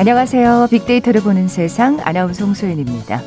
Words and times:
안녕하세요. 0.00 0.68
빅데이터를 0.70 1.20
보는 1.20 1.46
세상 1.46 2.00
아나운서 2.02 2.46
홍소연입니다. 2.46 3.20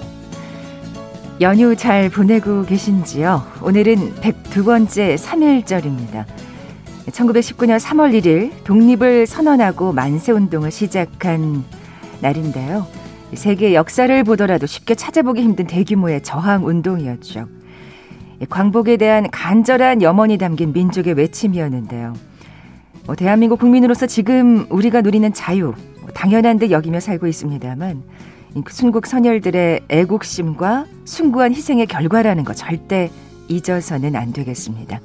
연휴 1.40 1.76
잘 1.76 2.10
보내고 2.10 2.66
계신지요? 2.66 3.44
오늘은 3.62 4.16
102번째 4.16 5.16
3일절입니다. 5.16 6.26
1919년 7.12 7.80
3월 7.80 8.20
1일 8.20 8.64
독립을 8.64 9.28
선언하고 9.28 9.94
만세 9.94 10.32
운동을 10.32 10.72
시작한 10.72 11.64
날인데요. 12.22 12.88
세계 13.36 13.76
역사를 13.76 14.24
보더라도 14.24 14.66
쉽게 14.66 14.96
찾아보기 14.96 15.44
힘든 15.44 15.68
대규모의 15.68 16.24
저항 16.24 16.66
운동이었죠. 16.66 17.50
광복에 18.50 18.98
대한 18.98 19.30
간절한 19.30 20.02
염원이 20.02 20.40
담긴 20.40 20.74
민족의 20.74 21.14
외침이었는데요. 21.14 22.16
뭐 23.06 23.16
대한민국 23.16 23.60
국민으로서 23.60 24.08
지금 24.08 24.66
우리가 24.72 25.02
누리는 25.02 25.32
자유, 25.34 25.76
당연한 26.14 26.60
듯 26.60 26.72
여기며 26.72 27.00
살고 27.00 27.28
있습니다만 27.28 28.04
순국 28.70 29.08
선열들의 29.08 29.82
애국심과 29.90 30.86
숭고한 31.06 31.54
희생의 31.54 31.88
결과라는 31.88 32.44
거 32.44 32.54
절대 32.54 33.10
잊어서는 33.48 34.16
안 34.16 34.32
되겠습니다. 34.32 35.00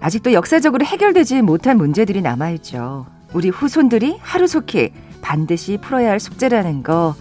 아직도 0.00 0.32
역사적으로 0.32 0.84
해결되지 0.84 1.42
못한 1.42 1.76
문제들이 1.76 2.22
남아있죠. 2.22 3.06
우리 3.32 3.48
후손들이 3.48 4.16
하루속히 4.20 4.92
반드시 5.20 5.78
풀어야 5.80 6.10
할 6.10 6.18
숙제라는 6.18 6.82
거, 6.82 7.14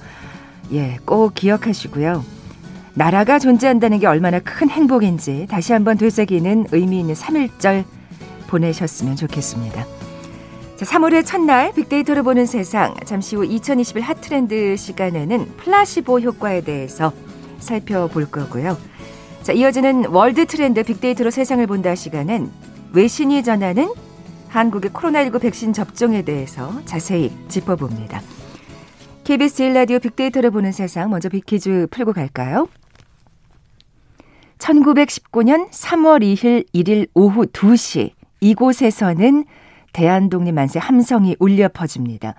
예, 0.71 0.97
꼭 1.05 1.33
기억하시고요. 1.33 2.23
나라가 2.93 3.37
존재한다는 3.37 3.99
게 3.99 4.07
얼마나 4.07 4.39
큰 4.39 4.69
행복인지 4.69 5.47
다시 5.49 5.73
한번 5.73 5.97
되새기는 5.97 6.67
의미 6.71 6.99
있는 6.99 7.13
3일절 7.13 7.83
보내셨으면 8.47 9.15
좋겠습니다. 9.15 9.98
자, 10.79 10.85
3월의 10.85 11.25
첫날 11.25 11.73
빅데이터를 11.73 12.23
보는 12.23 12.45
세상 12.45 12.95
잠시 13.03 13.35
후 13.35 13.43
2021 13.43 14.01
핫트렌드 14.01 14.77
시간에는 14.77 15.57
플라시보 15.57 16.21
효과에 16.21 16.61
대해서 16.61 17.11
살펴볼 17.59 18.31
거고요. 18.31 18.77
자, 19.43 19.51
이어지는 19.51 20.05
월드 20.05 20.45
트렌드 20.45 20.81
빅데이터로 20.83 21.31
세상을 21.31 21.67
본다 21.67 21.95
시간은 21.95 22.49
외신이 22.93 23.43
전하는 23.43 23.93
한국의 24.47 24.91
코로나19 24.91 25.41
백신 25.41 25.73
접종에 25.73 26.21
대해서 26.21 26.71
자세히 26.85 27.33
짚어봅니다. 27.49 28.21
KBS 29.25 29.63
1라디오 29.63 30.01
빅데이터를 30.01 30.49
보는 30.49 30.71
세상 30.71 31.09
먼저 31.09 31.27
빅퀴즈 31.27 31.87
풀고 31.91 32.13
갈까요? 32.13 32.69
1919년 34.59 35.69
3월 35.71 36.21
2일 36.21 36.65
1일 36.73 37.09
오후 37.15 37.47
2시 37.47 38.11
이곳에서는 38.39 39.43
대한독립 39.93 40.53
만세 40.53 40.79
함성이 40.79 41.35
울려 41.39 41.67
퍼집니다. 41.69 42.35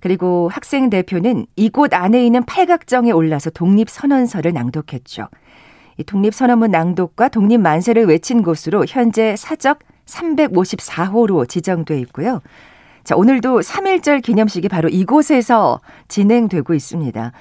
그리고 0.00 0.48
학생 0.52 0.90
대표는 0.90 1.46
이곳 1.56 1.92
안에 1.92 2.24
있는 2.24 2.42
팔각정에 2.44 3.10
올라서 3.10 3.50
독립 3.50 3.90
선언서를 3.90 4.52
낭독했죠. 4.52 5.28
이 5.98 6.04
독립 6.04 6.34
선언문 6.34 6.70
낭독과 6.70 7.28
독립 7.28 7.58
만세를 7.58 8.06
외친 8.06 8.42
곳으로 8.42 8.84
현재 8.88 9.36
사적 9.36 9.80
354호로 10.06 11.48
지정돼 11.48 12.00
있고요. 12.00 12.40
자, 13.04 13.16
오늘도 13.16 13.60
3.1절 13.60 14.22
기념식이 14.22 14.68
바로 14.68 14.88
이곳에서 14.88 15.80
진행되고 16.08 16.74
있습니다. 16.74 17.32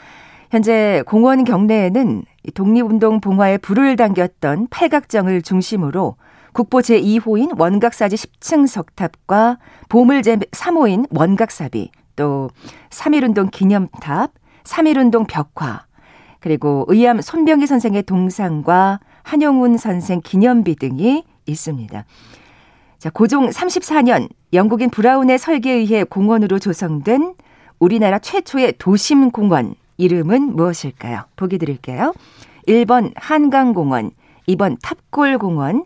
현재 0.52 1.04
공원 1.06 1.44
경내에는 1.44 2.24
독립운동 2.54 3.22
봉화에 3.22 3.58
불을 3.58 3.96
당겼던 3.96 4.68
팔각정을 4.70 5.42
중심으로 5.42 6.16
국보 6.54 6.80
제2호인 6.80 7.60
원각사지 7.60 8.16
10층 8.16 8.68
석탑과 8.68 9.58
보물 9.88 10.22
제 10.24 10.38
3호인 10.38 11.08
원각사비, 11.16 11.92
또 12.16 12.50
3.1운동 12.90 13.52
기념탑, 13.52 14.32
3.1운동 14.64 15.28
벽화, 15.28 15.86
그리고 16.40 16.86
의암 16.88 17.22
손병희 17.22 17.68
선생의 17.68 18.04
동상과 18.04 19.00
한용운 19.24 19.78
선생 19.78 20.22
기념비 20.22 20.76
등이 20.76 21.24
있습니다. 21.46 22.06
자, 22.98 23.10
고종 23.10 23.50
34년 23.50 24.30
영국인 24.54 24.90
브라운의 24.90 25.38
설계에 25.38 25.76
의해 25.76 26.04
공원으로 26.04 26.60
조성된 26.60 27.36
우리나라 27.80 28.20
최초의 28.20 28.74
도심 28.78 29.32
공원 29.32 29.76
이름은 29.98 30.56
무엇일까요? 30.56 31.24
보기 31.36 31.58
드릴게요. 31.58 32.14
1번 32.68 33.12
한강공원, 33.16 34.12
2번 34.48 34.78
탑골공원, 34.82 35.86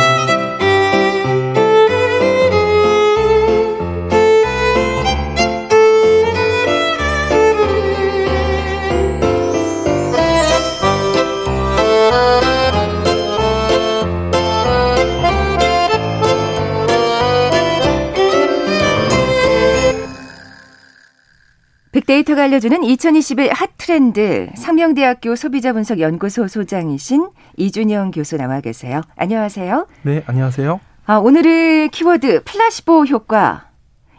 빅데이터가 22.11 22.43
알려주는 22.43 22.83
2021 22.83 23.53
핫트렌드 23.53 24.49
상명대학교 24.55 25.35
소비자분석연구소 25.35 26.47
소장이신 26.47 27.29
이준영 27.55 28.11
교수 28.11 28.37
나와 28.37 28.59
계세요. 28.59 29.01
안녕하세요. 29.15 29.87
네, 30.01 30.23
안녕하세요. 30.25 30.79
아, 31.05 31.15
오늘의 31.15 31.89
키워드 31.89 32.43
플라시보 32.43 33.05
효과. 33.05 33.69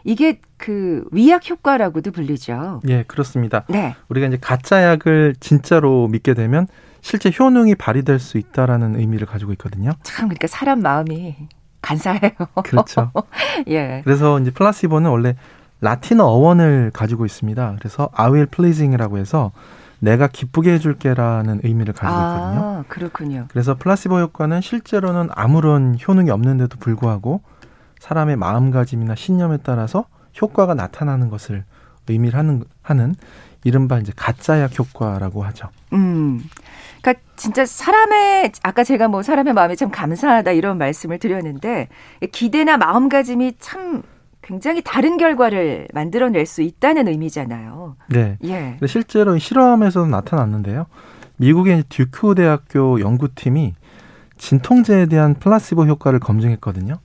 이게 0.03 0.39
그 0.57 1.05
위약 1.11 1.47
효과라고도 1.49 2.11
불리죠. 2.11 2.81
예, 2.87 3.03
그렇습니다. 3.03 3.63
네. 3.69 3.95
우리가 4.09 4.27
이제 4.27 4.37
가짜 4.41 4.83
약을 4.83 5.35
진짜로 5.39 6.07
믿게 6.07 6.33
되면 6.33 6.67
실제 7.01 7.31
효능이 7.37 7.75
발휘될 7.75 8.19
수 8.19 8.37
있다라는 8.39 8.99
의미를 8.99 9.27
가지고 9.27 9.51
있거든요. 9.53 9.91
참 10.03 10.29
그러니까 10.29 10.47
사람 10.47 10.81
마음이 10.81 11.35
간사해요. 11.81 12.31
그렇죠. 12.63 13.11
예. 13.67 14.01
그래서 14.03 14.39
이제 14.39 14.51
플라시보는 14.51 15.11
원래 15.11 15.35
라틴어 15.83 16.23
어원을 16.23 16.91
가지고 16.93 17.25
있습니다. 17.25 17.75
그래서 17.77 18.09
I 18.13 18.31
will 18.31 18.47
pleasing이라고 18.47 19.17
해서 19.17 19.51
내가 19.99 20.27
기쁘게 20.27 20.73
해줄게라는 20.73 21.61
의미를 21.63 21.93
가지고 21.93 22.19
있거든요. 22.19 22.61
아, 22.61 22.83
그렇군요. 22.87 23.45
그래서 23.49 23.75
플라시보 23.75 24.19
효과는 24.19 24.61
실제로는 24.61 25.29
아무런 25.33 25.97
효능이 26.05 26.29
없는데도 26.29 26.77
불구하고 26.79 27.41
사람의 27.99 28.37
마음가짐이나 28.37 29.15
신념에 29.15 29.57
따라서 29.63 30.05
효과가 30.41 30.73
나타나는 30.73 31.29
것을 31.29 31.63
의미를 32.07 32.39
하는 32.39 32.63
하는 32.81 33.15
이른바 33.65 33.99
이제 33.99 34.11
가짜약 34.15 34.77
효과라고 34.77 35.43
하죠. 35.43 35.69
음. 35.93 36.41
그러니까 37.01 37.23
진짜 37.35 37.65
사람의 37.65 38.53
아까 38.63 38.83
제가 38.83 39.09
뭐 39.09 39.21
사람의 39.21 39.53
마음이 39.53 39.75
참 39.75 39.91
감사하다 39.91 40.51
이런 40.51 40.77
말씀을 40.77 41.19
드렸는데 41.19 41.89
기대나 42.31 42.77
마음가짐이 42.77 43.55
참 43.59 44.03
굉장히 44.43 44.81
다른 44.83 45.17
결과를 45.17 45.87
만들어낼 45.93 46.45
수 46.45 46.61
있다는 46.61 47.07
의미잖아요. 47.07 47.95
네. 48.09 48.37
예. 48.43 48.77
실제로 48.85 49.37
실험에서도 49.37 50.05
나타났는데요. 50.05 50.85
미국의 51.37 51.85
듀크 51.89 52.35
대학교 52.35 52.99
연구팀이 52.99 53.73
진통제에 54.37 55.07
대한 55.07 55.33
플라시보 55.35 55.85
효과를 55.85 56.19
검증했거든요. 56.19 56.95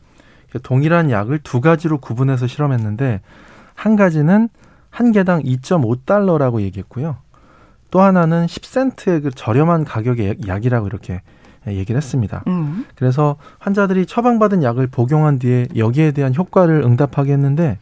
동일한 0.62 1.10
약을 1.10 1.38
두 1.38 1.60
가지로 1.60 1.98
구분해서 1.98 2.46
실험했는데 2.46 3.20
한 3.74 3.96
가지는 3.96 4.48
한 4.90 5.12
개당 5.12 5.40
2.5달러라고 5.42 6.60
얘기했고요. 6.62 7.18
또 7.90 8.00
하나는 8.00 8.46
10센트의 8.46 9.22
그 9.22 9.30
저렴한 9.30 9.84
가격의 9.84 10.38
약이라고 10.46 10.86
이렇게 10.86 11.22
얘기를 11.74 11.96
했습니다. 11.96 12.42
음. 12.46 12.86
그래서 12.94 13.36
환자들이 13.58 14.06
처방받은 14.06 14.62
약을 14.62 14.86
복용한 14.88 15.38
뒤에 15.38 15.68
여기에 15.76 16.12
대한 16.12 16.34
효과를 16.34 16.82
응답하게 16.82 17.32
했는데 17.32 17.78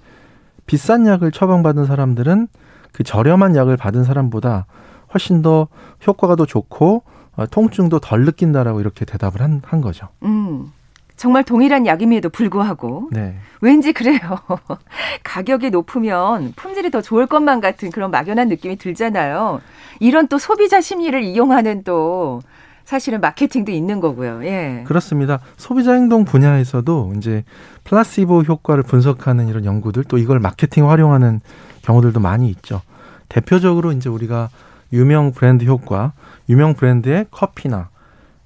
비싼 0.67 1.06
약을 1.06 1.33
처방받은 1.33 1.87
사람들은 1.87 2.49
그 2.93 3.05
저렴한 3.05 3.56
약을 3.56 3.77
받은 3.77 4.05
사람보다 4.05 4.67
훨씬 5.15 5.43
더 5.43 5.69
효과가 6.06 6.37
더 6.37 6.47
좋고 6.47 7.03
어, 7.37 7.47
통증도 7.47 7.99
덜 8.00 8.25
느낀다라고 8.25 8.81
이렇게 8.81 9.05
대답을 9.05 9.43
한, 9.43 9.62
한 9.65 9.81
거죠. 9.81 10.09
음. 10.23 10.73
정말 11.17 11.44
동일한 11.44 11.87
약임에도 11.87 12.29
불구하고 12.29 13.09
네. 13.11 13.37
왠지 13.62 13.93
그래요. 13.93 14.19
가격이 15.25 15.71
높으면 15.71 16.53
품질이 16.56 16.91
더 16.91 17.00
좋을 17.00 17.27
것만 17.27 17.61
같은 17.61 17.91
그런 17.91 18.11
막연한 18.11 18.49
느낌이 18.49 18.77
들잖아요. 18.77 19.61
이런 19.99 20.29
또 20.29 20.38
소비자 20.38 20.81
심리를 20.81 21.23
이용하는 21.23 21.85
또 21.85 22.43
사실은 22.87 23.21
마케팅도 23.21 23.73
있는 23.73 23.99
거고요. 24.00 24.44
예. 24.44 24.85
그렇습니다. 24.87 25.41
소비자 25.56 25.93
행동 25.93 26.25
분야에서도 26.25 27.15
이제 27.17 27.43
플라시보 27.83 28.43
효과를 28.43 28.85
분석하는 28.85 29.49
이런 29.49 29.65
연구들 29.65 30.05
또 30.05 30.19
이걸 30.19 30.38
마케팅 30.38 30.88
활용하는 30.88 31.41
경우들도 31.83 32.21
많이 32.21 32.49
있죠. 32.50 32.83
대표적으로 33.29 33.91
이제 33.91 34.09
우리가 34.09 34.50
유명 34.93 35.33
브랜드 35.33 35.65
효과, 35.65 36.12
유명 36.49 36.75
브랜드의 36.75 37.27
커피나 37.33 37.88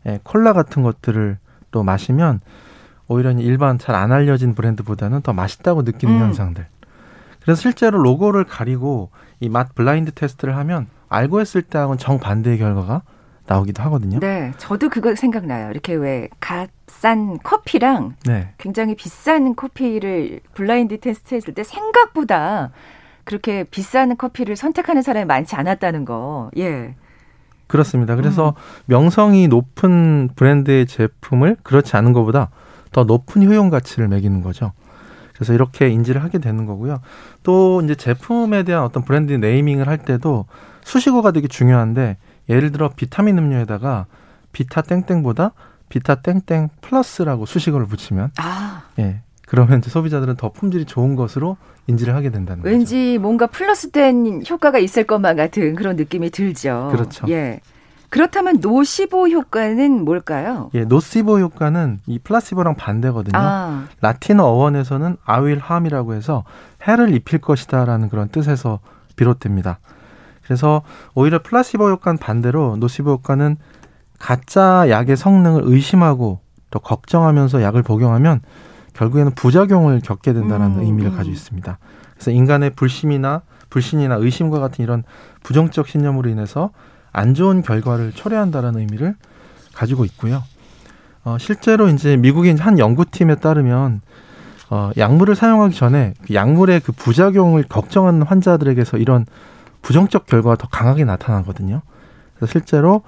예, 0.07 0.19
콜라 0.23 0.55
같은 0.55 0.83
것들을 0.83 1.37
또 1.71 1.83
마시면 1.83 2.41
오히려 3.09 3.33
일반 3.33 3.77
잘 3.79 3.95
안 3.95 4.11
알려진 4.11 4.55
브랜드보다는 4.55 5.21
더 5.21 5.35
맛있다고 5.35 5.83
느끼는 5.83 6.15
음. 6.15 6.21
현상들. 6.23 6.67
그래서 7.43 7.61
실제로 7.61 7.99
로고를 8.03 8.45
가리고 8.45 9.11
이 9.41 9.51
맛 9.51 9.75
블라인드 9.75 10.13
테스트를 10.13 10.57
하면 10.57 10.87
알고 11.11 11.41
했을 11.41 11.61
때하고는 11.61 11.99
정반대의 11.99 12.57
결과가 12.59 13.03
나오기도 13.51 13.83
하거든요. 13.85 14.21
네, 14.21 14.53
저도 14.59 14.89
그거 14.89 15.17
생각나요. 15.17 15.71
이렇게 15.71 15.95
왜 15.95 16.29
값싼 16.39 17.39
커피랑 17.43 18.15
네. 18.25 18.55
굉장히 18.59 18.95
비싼 18.95 19.57
커피를 19.57 20.41
블라인드 20.55 21.01
테스트 21.01 21.35
했을 21.35 21.53
때 21.53 21.65
생각보다 21.65 22.71
그렇게 23.25 23.65
비싼 23.65 24.17
커피를 24.17 24.55
선택하는 24.55 25.03
사람이 25.03 25.27
많지 25.27 25.57
않았다는 25.57 26.05
거. 26.05 26.51
예. 26.59 26.95
그렇습니다. 27.67 28.15
그래서 28.15 28.51
음. 28.51 28.83
명성이 28.87 29.49
높은 29.49 30.29
브랜드의 30.37 30.87
제품을 30.87 31.57
그렇지 31.65 31.97
않은 31.97 32.13
것보다 32.13 32.51
더 32.93 33.05
높은 33.05 33.43
효용 33.43 33.69
가치를 33.69 34.09
매기는 34.09 34.43
거죠. 34.43 34.73
그래서 35.35 35.55
이렇게 35.55 35.89
인지를 35.89 36.23
하게 36.23 36.39
되는 36.39 36.67
거고요. 36.67 37.01
또 37.43 37.81
이제 37.83 37.95
제품에 37.95 38.63
대한 38.63 38.85
어떤 38.85 39.05
브랜드 39.05 39.33
네이밍을 39.33 39.89
할 39.89 39.99
때도 39.99 40.47
수식어가 40.83 41.33
되게 41.33 41.49
중요한데 41.49 42.17
예를 42.51 42.73
들어 42.73 42.91
비타민 42.95 43.39
음료에다가 43.39 44.07
비타 44.53 44.83
땡땡보다 44.83 45.53
비타 45.89 46.17
땡땡 46.17 46.69
플러스라고 46.83 47.47
수식어를 47.47 47.87
붙이면 47.87 48.33
아. 48.39 48.83
예. 48.99 49.23
그러면 49.47 49.79
이제 49.79 49.91
소비자들은 49.91 50.37
더 50.37 50.53
품질이 50.53 50.85
좋은 50.85 51.17
것으로 51.17 51.57
인지를 51.89 52.15
하게 52.15 52.31
된다는 52.31 52.63
왠지 52.63 52.85
거죠. 52.85 52.97
왠지 52.97 53.19
뭔가 53.19 53.47
플러스된 53.49 54.45
효과가 54.49 54.79
있을 54.79 55.05
것만 55.05 55.37
같은 55.37 55.75
그런 55.75 55.97
느낌이 55.97 56.31
들죠. 56.31 56.91
그렇죠. 56.93 57.27
예. 57.29 57.61
그렇다면 58.11 58.59
노시보 58.61 59.29
효과는 59.29 60.05
뭘까요? 60.05 60.71
예, 60.75 60.85
노시보 60.85 61.39
효과는 61.39 62.01
이 62.07 62.19
플라시보랑 62.19 62.75
반대거든요. 62.75 63.39
아. 63.39 63.87
라틴어 64.01 64.45
어원에서는 64.45 65.17
I 65.25 65.31
will 65.31 65.57
harm이라고 65.57 66.15
해서 66.15 66.45
해를 66.87 67.15
입힐 67.15 67.41
것이다라는 67.41 68.09
그런 68.09 68.29
뜻에서 68.29 68.81
비롯됩니다. 69.17 69.79
그래서 70.51 70.83
오히려 71.15 71.41
플라시보 71.41 71.89
효과는 71.91 72.19
반대로 72.19 72.75
노시보 72.77 73.13
효과는 73.13 73.57
가짜 74.19 74.91
약의 74.91 75.17
성능을 75.17 75.63
의심하고 75.65 76.41
또 76.73 76.79
걱정하면서 76.81 77.63
약을 77.63 77.85
복용하면 77.85 78.41
결국에는 78.95 79.31
부작용을 79.37 80.01
겪게 80.01 80.33
된다는 80.33 80.79
음, 80.79 80.81
의미를 80.81 81.13
음. 81.13 81.17
가지고 81.17 81.35
있습니다. 81.35 81.79
그래서 82.15 82.31
인간의 82.33 82.71
불신이나 82.71 83.43
불신이나 83.71 84.17
의심과 84.17 84.59
같은 84.59 84.83
이런 84.83 85.05
부정적 85.45 85.87
신념으로 85.87 86.29
인해서 86.29 86.71
안 87.13 87.35
좋은 87.35 87.63
결과를 87.63 88.11
초래한다라는 88.11 88.81
의미를 88.81 89.15
가지고 89.73 90.05
있고요. 90.05 90.43
어, 91.23 91.37
실제로 91.39 91.89
이제 91.89 92.17
미국의 92.17 92.57
한 92.57 92.81
연구팀에 92.81 93.37
따르면 93.37 94.01
어, 94.71 94.91
약물을 94.97 95.37
사용하기 95.37 95.77
전에 95.77 96.15
그 96.27 96.35
약물의 96.35 96.81
그 96.81 96.91
부작용을 96.91 97.63
걱정하는 97.69 98.23
환자들에게서 98.23 98.97
이런 98.97 99.27
부정적 99.83 100.27
결과가 100.27 100.57
더 100.57 100.69
강하게 100.69 101.05
나타나거든요. 101.05 101.83
그래서 102.37 102.51
실제로 102.53 103.03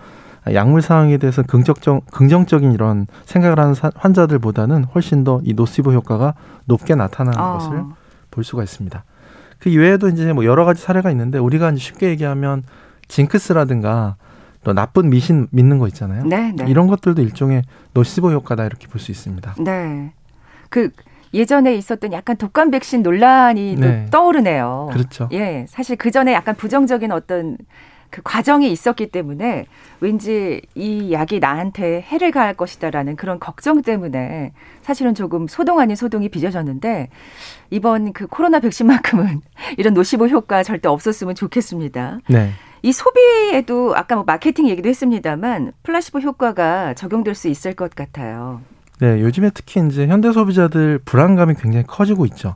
약물 0.53 0.83
사용에 0.83 1.19
대해서 1.19 1.43
긍정적 1.43 2.07
긍정적인 2.11 2.73
이런 2.73 3.07
생각을 3.27 3.59
하는 3.61 3.75
사, 3.75 3.91
환자들보다는 3.95 4.85
훨씬 4.95 5.23
더 5.25 5.41
이 5.45 5.55
노시보 5.55 5.93
효과가 5.93 6.35
높게 6.65 6.95
나타나는 6.95 7.39
어. 7.39 7.59
것을 7.59 7.85
볼 8.31 8.43
수가 8.45 8.63
있습니다. 8.65 9.05
그 9.61 9.69
이외에도 9.69 10.09
이제 10.09 10.33
뭐 10.33 10.45
여러 10.45 10.65
가지 10.65 10.83
사례가 10.83 11.11
있는데 11.13 11.39
우리가 11.39 11.75
쉽게 11.77 12.09
얘기하면 12.09 12.65
징크스라든가 13.07 14.17
또 14.65 14.73
나쁜 14.73 15.11
미신 15.11 15.47
믿는 15.51 15.79
거 15.79 15.87
있잖아요. 15.89 16.25
네, 16.25 16.53
네. 16.57 16.65
이런 16.69 16.87
것들도 16.89 17.23
일종의 17.23 17.63
노시보 17.95 18.31
효과다 18.33 18.65
이렇게 18.65 18.87
볼 18.89 19.01
수 19.01 19.11
있습니다. 19.13 19.55
네. 19.61 20.13
그 20.71 20.91
예전에 21.35 21.75
있었던 21.75 22.13
약간 22.13 22.37
독감 22.37 22.71
백신 22.71 23.03
논란이 23.03 23.77
네. 23.77 24.07
떠오르네요. 24.11 24.91
그렇죠. 24.93 25.29
예. 25.33 25.67
사실 25.69 25.97
그 25.97 26.11
전에 26.11 26.33
약간 26.33 26.55
부정적인 26.55 27.11
어떤 27.13 27.57
그 28.13 28.21
과정이 28.23 28.71
있었기 28.71 29.07
때문에 29.11 29.65
왠지 30.01 30.61
이 30.75 31.13
약이 31.13 31.41
나한테 31.41 32.03
해를 32.03 32.31
가할 32.31 32.55
것이다라는 32.55 33.17
그런 33.17 33.41
걱정 33.41 33.81
때문에 33.81 34.53
사실은 34.83 35.15
조금 35.15 35.49
소동 35.49 35.81
아닌 35.81 35.97
소동이 35.97 36.29
빚어졌는데 36.29 37.09
이번 37.71 38.13
그 38.13 38.27
코로나 38.27 38.61
백신만큼은 38.61 39.41
이런 39.79 39.95
노시보 39.95 40.29
효과 40.29 40.63
절대 40.63 40.89
없었으면 40.89 41.35
좋겠습니다. 41.35 42.21
네. 42.29 42.51
이 42.83 42.93
소비에도 42.93 43.97
아까 43.97 44.17
뭐 44.17 44.25
마케팅 44.25 44.69
얘기도 44.69 44.91
했습니다만 44.91 45.73
플라시보 45.83 46.19
효과가 46.19 46.95
적용될 46.95 47.35
수 47.35 47.49
있을 47.49 47.75
것 47.75 47.95
같아요. 47.95 48.61
네, 49.03 49.21
요즘에 49.21 49.51
특히 49.53 49.85
이제 49.85 50.07
현대 50.07 50.31
소비자들 50.31 51.01
불안감이 51.05 51.55
굉장히 51.55 51.85
커지고 51.85 52.25
있죠. 52.27 52.55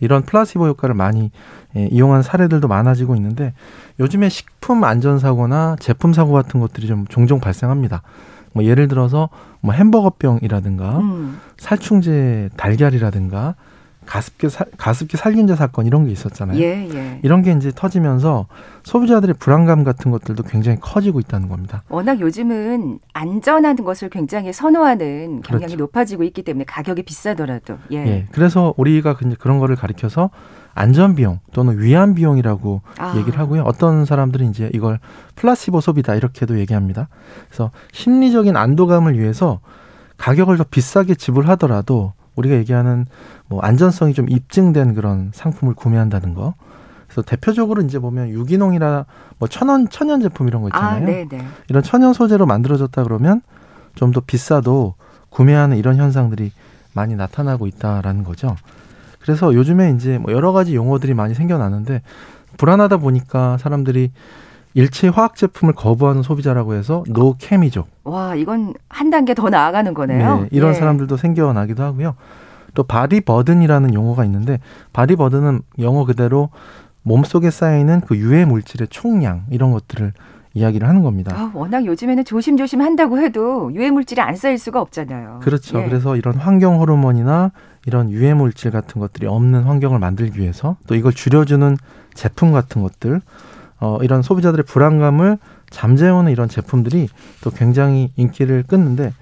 이런 0.00 0.22
플라시보 0.22 0.66
효과를 0.66 0.92
많이 0.92 1.30
예, 1.76 1.86
이용한 1.86 2.24
사례들도 2.24 2.66
많아지고 2.66 3.14
있는데 3.14 3.54
요즘에 4.00 4.28
식품 4.28 4.82
안전 4.82 5.20
사고나 5.20 5.76
제품 5.78 6.12
사고 6.12 6.32
같은 6.32 6.58
것들이 6.58 6.88
좀 6.88 7.06
종종 7.06 7.38
발생합니다. 7.38 8.02
뭐 8.54 8.64
예를 8.64 8.88
들어서 8.88 9.28
뭐 9.60 9.72
햄버거병이라든가 9.72 10.98
음. 10.98 11.38
살충제 11.58 12.50
달걀이라든가 12.56 13.54
가습기 14.06 14.48
살, 14.48 14.66
가습기 14.76 15.16
살균제 15.16 15.56
사건 15.56 15.86
이런 15.86 16.04
게 16.06 16.12
있었잖아요. 16.12 16.58
예, 16.58 16.88
예. 16.92 17.20
이런 17.22 17.42
게 17.42 17.52
이제 17.52 17.72
터지면서 17.74 18.46
소비자들의 18.82 19.36
불안감 19.38 19.84
같은 19.84 20.10
것들도 20.10 20.42
굉장히 20.44 20.78
커지고 20.80 21.20
있다는 21.20 21.48
겁니다. 21.48 21.82
워낙 21.88 22.20
요즘은 22.20 22.98
안전한 23.12 23.76
것을 23.76 24.10
굉장히 24.10 24.52
선호하는 24.52 25.42
경향이 25.42 25.66
그렇죠. 25.66 25.76
높아지고 25.76 26.22
있기 26.24 26.42
때문에 26.42 26.64
가격이 26.64 27.02
비싸더라도. 27.02 27.78
예. 27.92 27.96
예. 27.96 28.26
그래서 28.32 28.74
우리가 28.76 29.16
그런 29.38 29.58
거를 29.58 29.76
가리켜서 29.76 30.30
안전 30.74 31.14
비용 31.14 31.38
또는 31.52 31.80
위안 31.80 32.14
비용이라고 32.14 32.82
아. 32.98 33.14
얘기를 33.16 33.38
하고요. 33.38 33.62
어떤 33.62 34.04
사람들은 34.04 34.50
이제 34.50 34.70
이걸 34.74 34.98
플라시보 35.36 35.80
소비다 35.80 36.14
이렇게도 36.14 36.58
얘기합니다. 36.58 37.08
그래서 37.48 37.70
심리적인 37.92 38.56
안도감을 38.56 39.18
위해서 39.18 39.60
가격을 40.16 40.56
더 40.56 40.64
비싸게 40.64 41.14
지불하더라도 41.14 42.12
우리가 42.36 42.56
얘기하는 42.56 43.06
뭐 43.48 43.60
안전성이 43.60 44.14
좀 44.14 44.28
입증된 44.28 44.94
그런 44.94 45.30
상품을 45.34 45.74
구매한다는 45.74 46.34
거. 46.34 46.54
그래서 47.06 47.22
대표적으로 47.22 47.82
이제 47.82 47.98
보면 47.98 48.30
유기농이나 48.30 49.06
뭐 49.38 49.48
천연 49.48 49.88
천연 49.88 50.20
제품 50.20 50.48
이런 50.48 50.62
거 50.62 50.68
있잖아요. 50.68 50.96
아, 50.96 50.98
네, 51.00 51.26
네. 51.28 51.46
이런 51.68 51.82
천연 51.82 52.12
소재로 52.12 52.46
만들어졌다 52.46 53.02
그러면 53.04 53.40
좀 53.94 54.12
더 54.12 54.20
비싸도 54.20 54.94
구매하는 55.30 55.76
이런 55.76 55.96
현상들이 55.96 56.52
많이 56.92 57.14
나타나고 57.14 57.66
있다라는 57.66 58.24
거죠. 58.24 58.56
그래서 59.20 59.54
요즘에 59.54 59.92
이제 59.92 60.18
뭐 60.18 60.32
여러 60.32 60.52
가지 60.52 60.74
용어들이 60.74 61.14
많이 61.14 61.34
생겨나는데 61.34 62.02
불안하다 62.56 62.98
보니까 62.98 63.58
사람들이 63.58 64.12
일체 64.74 65.08
화학 65.08 65.36
제품을 65.36 65.74
거부하는 65.74 66.22
소비자라고 66.22 66.74
해서 66.74 67.04
노케미족. 67.08 67.88
와, 68.02 68.34
이건 68.34 68.74
한 68.88 69.10
단계 69.10 69.32
더 69.34 69.48
나아가는 69.48 69.94
거네요. 69.94 70.40
네, 70.42 70.48
이런 70.50 70.70
예. 70.70 70.74
사람들도 70.74 71.16
생겨나기도 71.16 71.82
하고요. 71.82 72.16
또 72.74 72.82
body 72.82 73.20
burden이라는 73.20 73.94
용어가 73.94 74.24
있는데 74.24 74.58
body 74.92 75.14
burden은 75.14 75.62
영어 75.78 76.04
그대로 76.04 76.50
몸속에 77.02 77.50
쌓이는 77.50 78.00
그 78.00 78.16
유해 78.16 78.44
물질의 78.44 78.88
총량 78.88 79.44
이런 79.50 79.70
것들을 79.70 80.12
이야기를 80.54 80.88
하는 80.88 81.02
겁니다. 81.02 81.34
아, 81.36 81.50
워낙 81.54 81.84
요즘에는 81.84 82.24
조심조심 82.24 82.80
한다고 82.80 83.18
해도 83.18 83.72
유해 83.74 83.90
물질이 83.90 84.20
안 84.20 84.34
쌓일 84.34 84.58
수가 84.58 84.80
없잖아요. 84.80 85.40
그렇죠. 85.42 85.80
예. 85.80 85.84
그래서 85.84 86.16
이런 86.16 86.34
환경 86.34 86.80
호르몬이나 86.80 87.52
이런 87.86 88.10
유해 88.10 88.34
물질 88.34 88.70
같은 88.70 89.00
것들이 89.00 89.26
없는 89.26 89.64
환경을 89.64 89.98
만들기 89.98 90.40
위해서 90.40 90.76
또 90.86 90.94
이걸 90.94 91.12
줄여주는 91.12 91.76
제품 92.14 92.52
같은 92.52 92.82
것들 92.82 93.20
어, 93.80 93.98
이런 94.02 94.22
소비자들의 94.22 94.64
불안감을 94.64 95.38
잠재우는 95.70 96.30
이런 96.30 96.48
제품들이 96.48 97.08
또 97.42 97.50
굉장히 97.50 98.10
인기를 98.16 98.64
끊는데 98.66 99.12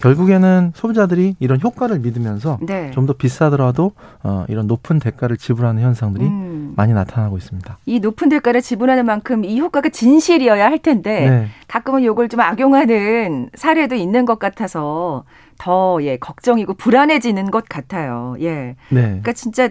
결국에는 0.00 0.72
소비자들이 0.74 1.36
이런 1.40 1.60
효과를 1.60 1.98
믿으면서 2.00 2.58
네. 2.62 2.90
좀더 2.90 3.12
비싸더라도 3.12 3.92
어, 4.22 4.46
이런 4.48 4.66
높은 4.66 4.98
대가를 4.98 5.36
지불하는 5.36 5.82
현상들이 5.82 6.24
음. 6.24 6.72
많이 6.76 6.92
나타나고 6.92 7.36
있습니다. 7.36 7.78
이 7.84 8.00
높은 8.00 8.28
대가를 8.30 8.62
지불하는 8.62 9.04
만큼 9.04 9.44
이 9.44 9.60
효과가 9.60 9.90
진실이어야 9.90 10.64
할 10.64 10.78
텐데 10.78 11.28
네. 11.28 11.48
가끔은 11.68 12.04
요걸 12.04 12.28
좀 12.28 12.40
악용하는 12.40 13.50
사례도 13.54 13.94
있는 13.94 14.24
것 14.24 14.38
같아서 14.38 15.24
더 15.58 15.98
예, 16.02 16.16
걱정이고 16.16 16.74
불안해지는 16.74 17.50
것 17.50 17.68
같아요. 17.68 18.36
예. 18.40 18.76
네. 18.88 19.02
그러니까 19.02 19.32
진짜 19.34 19.68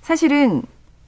사실은 0.00 0.62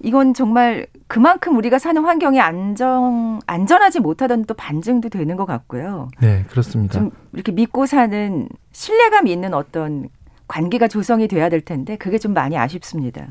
이건 0.05 0.35
정말 0.35 0.87
그만큼 1.07 1.57
우리가 1.57 1.79
사는 1.79 2.03
환경이 2.05 2.39
안정 2.41 3.41
안전하지 3.47 4.01
못하다는 4.01 4.45
또 4.45 4.55
반증도 4.55 5.09
되는 5.09 5.37
것 5.37 5.47
같고요. 5.47 6.09
네, 6.21 6.45
그렇습니다. 6.51 6.99
좀 6.99 7.11
이렇게 7.33 7.53
믿고 7.53 7.87
사는 7.87 8.49
신뢰감 8.73 9.27
있는 9.27 9.55
어떤 9.55 10.09
관계가 10.47 10.89
조성이 10.89 11.27
돼야 11.27 11.49
될 11.49 11.63
텐데 11.63 11.97
그게 11.97 12.19
좀 12.19 12.35
많이 12.35 12.59
아쉽습니다. 12.59 13.29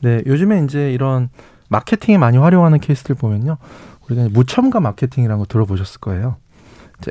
네, 0.00 0.22
요즘에 0.26 0.64
이제 0.64 0.92
이런 0.92 1.28
마케팅에 1.68 2.16
많이 2.16 2.38
활용하는 2.38 2.80
케이스들 2.80 3.14
보면요. 3.14 3.58
우리가 4.08 4.28
무첨가 4.30 4.80
마케팅이라는 4.80 5.38
거 5.38 5.44
들어보셨을 5.44 6.00
거예요. 6.00 6.36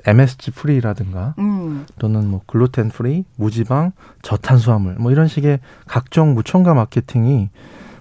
MSG 0.06 0.51
free라든가 0.51 1.34
음, 1.39 1.86
또는 1.98 2.30
뭐 2.30 2.42
글루텐 2.46 2.89
free, 2.89 3.24
무지방, 3.38 3.94
저탄수화물 4.22 4.96
뭐 4.96 5.12
이런 5.12 5.27
식의 5.27 5.60
각종 5.86 6.34
무첨가 6.34 6.74
마케팅이 6.74 7.50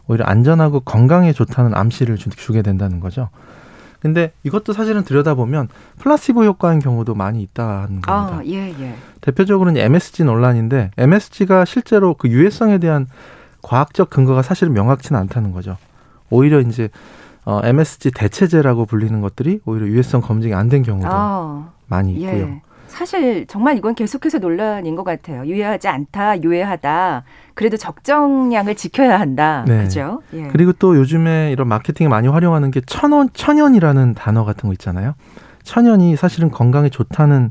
오히려 0.09 0.25
안전하고 0.25 0.81
건강에 0.81 1.33
좋다는 1.33 1.75
암시를 1.75 2.17
주, 2.17 2.31
주게 2.31 2.63
된다는 2.63 3.01
거죠. 3.01 3.29
근데 4.01 4.33
이것도 4.45 4.73
사실은 4.73 5.03
들여다보면 5.05 5.69
플라시보 5.99 6.45
효과인 6.45 6.79
경우도 6.79 7.15
많이 7.15 7.43
있다는 7.43 8.03
겁니다. 8.03 8.13
아, 8.13 8.43
예, 8.47 8.69
예. 8.79 8.95
대표적으로는 9.21 9.81
MSG 9.81 10.25
논란인데 10.25 10.93
MSG가 10.97 11.65
실제로 11.65 12.15
그 12.15 12.29
유해성에 12.29 12.79
대한 12.79 13.07
과학적 13.63 14.11
근거가 14.11 14.43
사실은 14.43 14.75
명확치는 14.75 15.21
않다는 15.23 15.51
거죠. 15.51 15.77
오히려 16.31 16.61
이제 16.61 16.89
어, 17.45 17.61
MSG 17.65 18.11
대체제라고 18.13 18.87
불리는 18.87 19.21
것들이 19.21 19.61
오히려 19.65 19.87
유해성 19.87 20.21
검증이 20.21 20.53
안 20.55 20.69
된 20.69 20.83
경우도 20.83 21.09
아, 21.11 21.71
많이 21.87 22.13
있고요. 22.15 22.29
예. 22.31 22.63
사실 22.89 23.47
정말 23.47 23.77
이건 23.77 23.95
계속해서 23.95 24.39
논란인 24.39 24.97
것 24.97 25.05
같아요. 25.05 25.45
유해하지 25.47 25.89
않다, 25.89 26.43
유해하다. 26.43 27.25
그래도 27.55 27.77
적정량을 27.77 28.75
지켜야 28.75 29.19
한다. 29.19 29.65
네. 29.67 29.85
그죠? 29.85 30.23
예. 30.33 30.49
그리고 30.49 30.73
또 30.73 30.97
요즘에 30.97 31.53
이런 31.53 31.69
마케팅에 31.69 32.09
많이 32.09 32.29
활용하는 32.29 32.71
게 32.71 32.81
천원, 32.87 33.31
천연이라는 33.33 34.15
단어 34.15 34.45
같은 34.45 34.69
거 34.69 34.73
있잖아요. 34.75 35.15
천연이 35.63 36.17
사실은 36.17 36.51
건강에 36.51 36.89
좋다는 36.89 37.51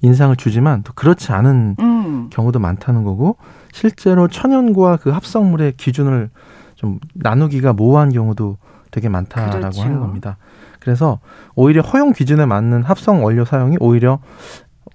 인상을 0.00 0.34
주지만 0.36 0.82
또 0.82 0.92
그렇지 0.94 1.32
않은 1.32 1.76
음, 1.80 2.30
경우도 2.30 2.58
많다는 2.58 3.04
거고 3.04 3.36
실제로 3.72 4.26
천연과 4.26 4.98
그 4.98 5.10
합성물의 5.10 5.74
기준을 5.76 6.30
좀 6.74 6.98
나누기가 7.14 7.72
모호한 7.72 8.10
경우도 8.10 8.56
되게 8.90 9.08
많다라고 9.08 9.58
그렇죠. 9.58 9.82
하는 9.82 10.00
겁니다. 10.00 10.36
그래서 10.80 11.20
오히려 11.54 11.80
허용 11.82 12.12
기준에 12.12 12.44
맞는 12.44 12.82
합성 12.82 13.24
원료 13.24 13.44
사용이 13.44 13.76
오히려 13.78 14.18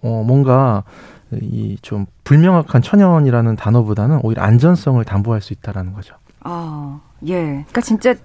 어 0.01 0.23
뭔가 0.25 0.83
이 1.31 1.77
좀 1.81 2.05
불명확한 2.23 2.81
천연이라는 2.81 3.55
단어보다는 3.55 4.21
오히려 4.23 4.41
안전성을 4.41 5.03
담보할 5.03 5.41
수 5.41 5.53
있다라는 5.53 5.93
거죠. 5.93 6.15
아, 6.41 6.99
예. 7.27 7.35
그러니까 7.41 7.81
진짜 7.81 8.15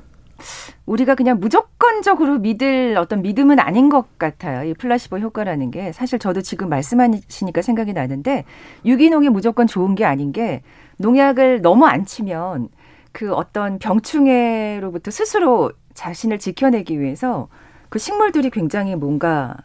우리가 0.87 1.14
그냥 1.14 1.38
무조건적으로 1.40 2.38
믿을 2.38 2.97
어떤 2.99 3.23
믿음은 3.23 3.59
아닌 3.61 3.88
것 3.88 4.19
같아요. 4.19 4.69
이 4.69 4.75
플라시보 4.75 5.19
효과라는 5.19 5.71
게 5.71 5.92
사실 5.92 6.19
저도 6.19 6.42
지금 6.42 6.69
말씀하시니까 6.69 7.62
생각이 7.62 7.92
나는데 7.92 8.45
유기농이 8.85 9.28
무조건 9.28 9.66
좋은 9.66 9.95
게 9.95 10.04
아닌 10.04 10.33
게 10.33 10.62
농약을 10.99 11.62
너무 11.62 11.87
안 11.87 12.04
치면 12.04 12.69
그 13.12 13.33
어떤 13.35 13.78
병충해로부터 13.78 15.11
스스로 15.11 15.73
자신을 15.95 16.38
지켜내기 16.38 17.00
위해서 17.00 17.49
그 17.88 17.99
식물들이 17.99 18.50
굉장히 18.50 18.97
뭔가 18.97 19.57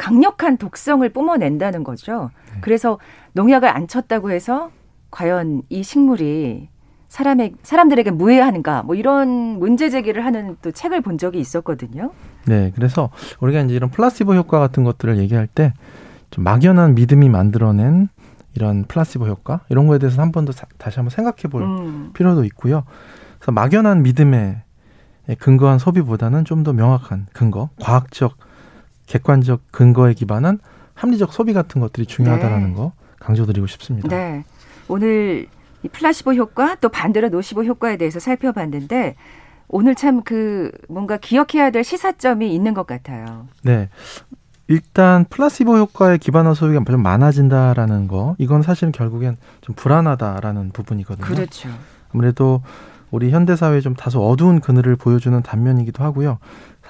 강력한 0.00 0.56
독성을 0.56 1.06
뿜어낸다는 1.10 1.84
거죠. 1.84 2.30
그래서 2.62 2.98
농약을 3.34 3.68
안 3.68 3.86
쳤다고 3.86 4.30
해서 4.30 4.70
과연 5.10 5.62
이 5.68 5.82
식물이 5.82 6.68
사람의 7.08 7.54
사람들에게 7.62 8.10
무해하는가 8.12 8.82
뭐 8.84 8.94
이런 8.94 9.28
문제 9.58 9.90
제기를 9.90 10.24
하는 10.24 10.56
또 10.62 10.70
책을 10.72 11.02
본 11.02 11.18
적이 11.18 11.40
있었거든요. 11.40 12.12
네, 12.46 12.72
그래서 12.74 13.10
우리가 13.40 13.60
이제 13.60 13.74
이런 13.74 13.90
플라시보 13.90 14.34
효과 14.34 14.58
같은 14.58 14.84
것들을 14.84 15.18
얘기할 15.18 15.46
때 15.46 15.72
좀 16.30 16.44
막연한 16.44 16.94
믿음이 16.94 17.28
만들어낸 17.28 18.08
이런 18.54 18.84
플라시보 18.84 19.26
효과 19.26 19.62
이런 19.68 19.88
거에 19.88 19.98
대해서 19.98 20.22
한 20.22 20.30
번 20.30 20.44
더 20.44 20.52
다시 20.78 20.96
한번 21.00 21.10
생각해 21.10 21.42
볼 21.50 21.62
음, 21.62 22.10
필요도 22.14 22.44
있고요. 22.44 22.84
그래서 23.40 23.50
막연한 23.50 24.02
믿음에 24.04 24.62
근거한 25.40 25.80
소비보다는 25.80 26.44
좀 26.44 26.62
더 26.62 26.72
명확한 26.72 27.26
근거, 27.32 27.68
과학적, 27.80 28.36
객관적 29.10 29.60
근거에 29.72 30.14
기반한 30.14 30.60
합리적 30.94 31.32
소비 31.32 31.52
같은 31.52 31.80
것들이 31.80 32.06
중요하다라는 32.06 32.68
네. 32.68 32.74
거 32.74 32.92
강조드리고 33.18 33.66
싶습니다. 33.66 34.08
네. 34.08 34.44
오늘 34.88 35.46
이 35.82 35.88
플라시보 35.88 36.34
효과 36.34 36.76
또 36.76 36.88
반대로 36.88 37.28
노시보 37.28 37.64
효과에 37.64 37.96
대해서 37.96 38.20
살펴봤는데 38.20 39.16
오늘 39.68 39.94
참 39.94 40.22
그 40.22 40.70
뭔가 40.88 41.16
기억해야 41.16 41.70
될 41.70 41.82
시사점이 41.82 42.54
있는 42.54 42.72
것 42.74 42.86
같아요. 42.86 43.48
네. 43.62 43.88
일단 44.68 45.24
플라시보 45.28 45.76
효과에 45.78 46.16
기반한 46.16 46.54
소비가 46.54 46.80
좀 46.84 47.02
많아진다라는 47.02 48.06
거, 48.06 48.36
이건 48.38 48.62
사실은 48.62 48.92
결국엔 48.92 49.36
좀 49.60 49.74
불안하다라는 49.74 50.70
부분이거든요. 50.70 51.26
그렇죠. 51.26 51.68
아무래도 52.12 52.62
우리 53.10 53.30
현대 53.30 53.56
사회에 53.56 53.80
좀 53.80 53.94
다소 53.94 54.24
어두운 54.28 54.60
그늘을 54.60 54.94
보여주는 54.94 55.40
단면이기도 55.42 56.04
하고요. 56.04 56.38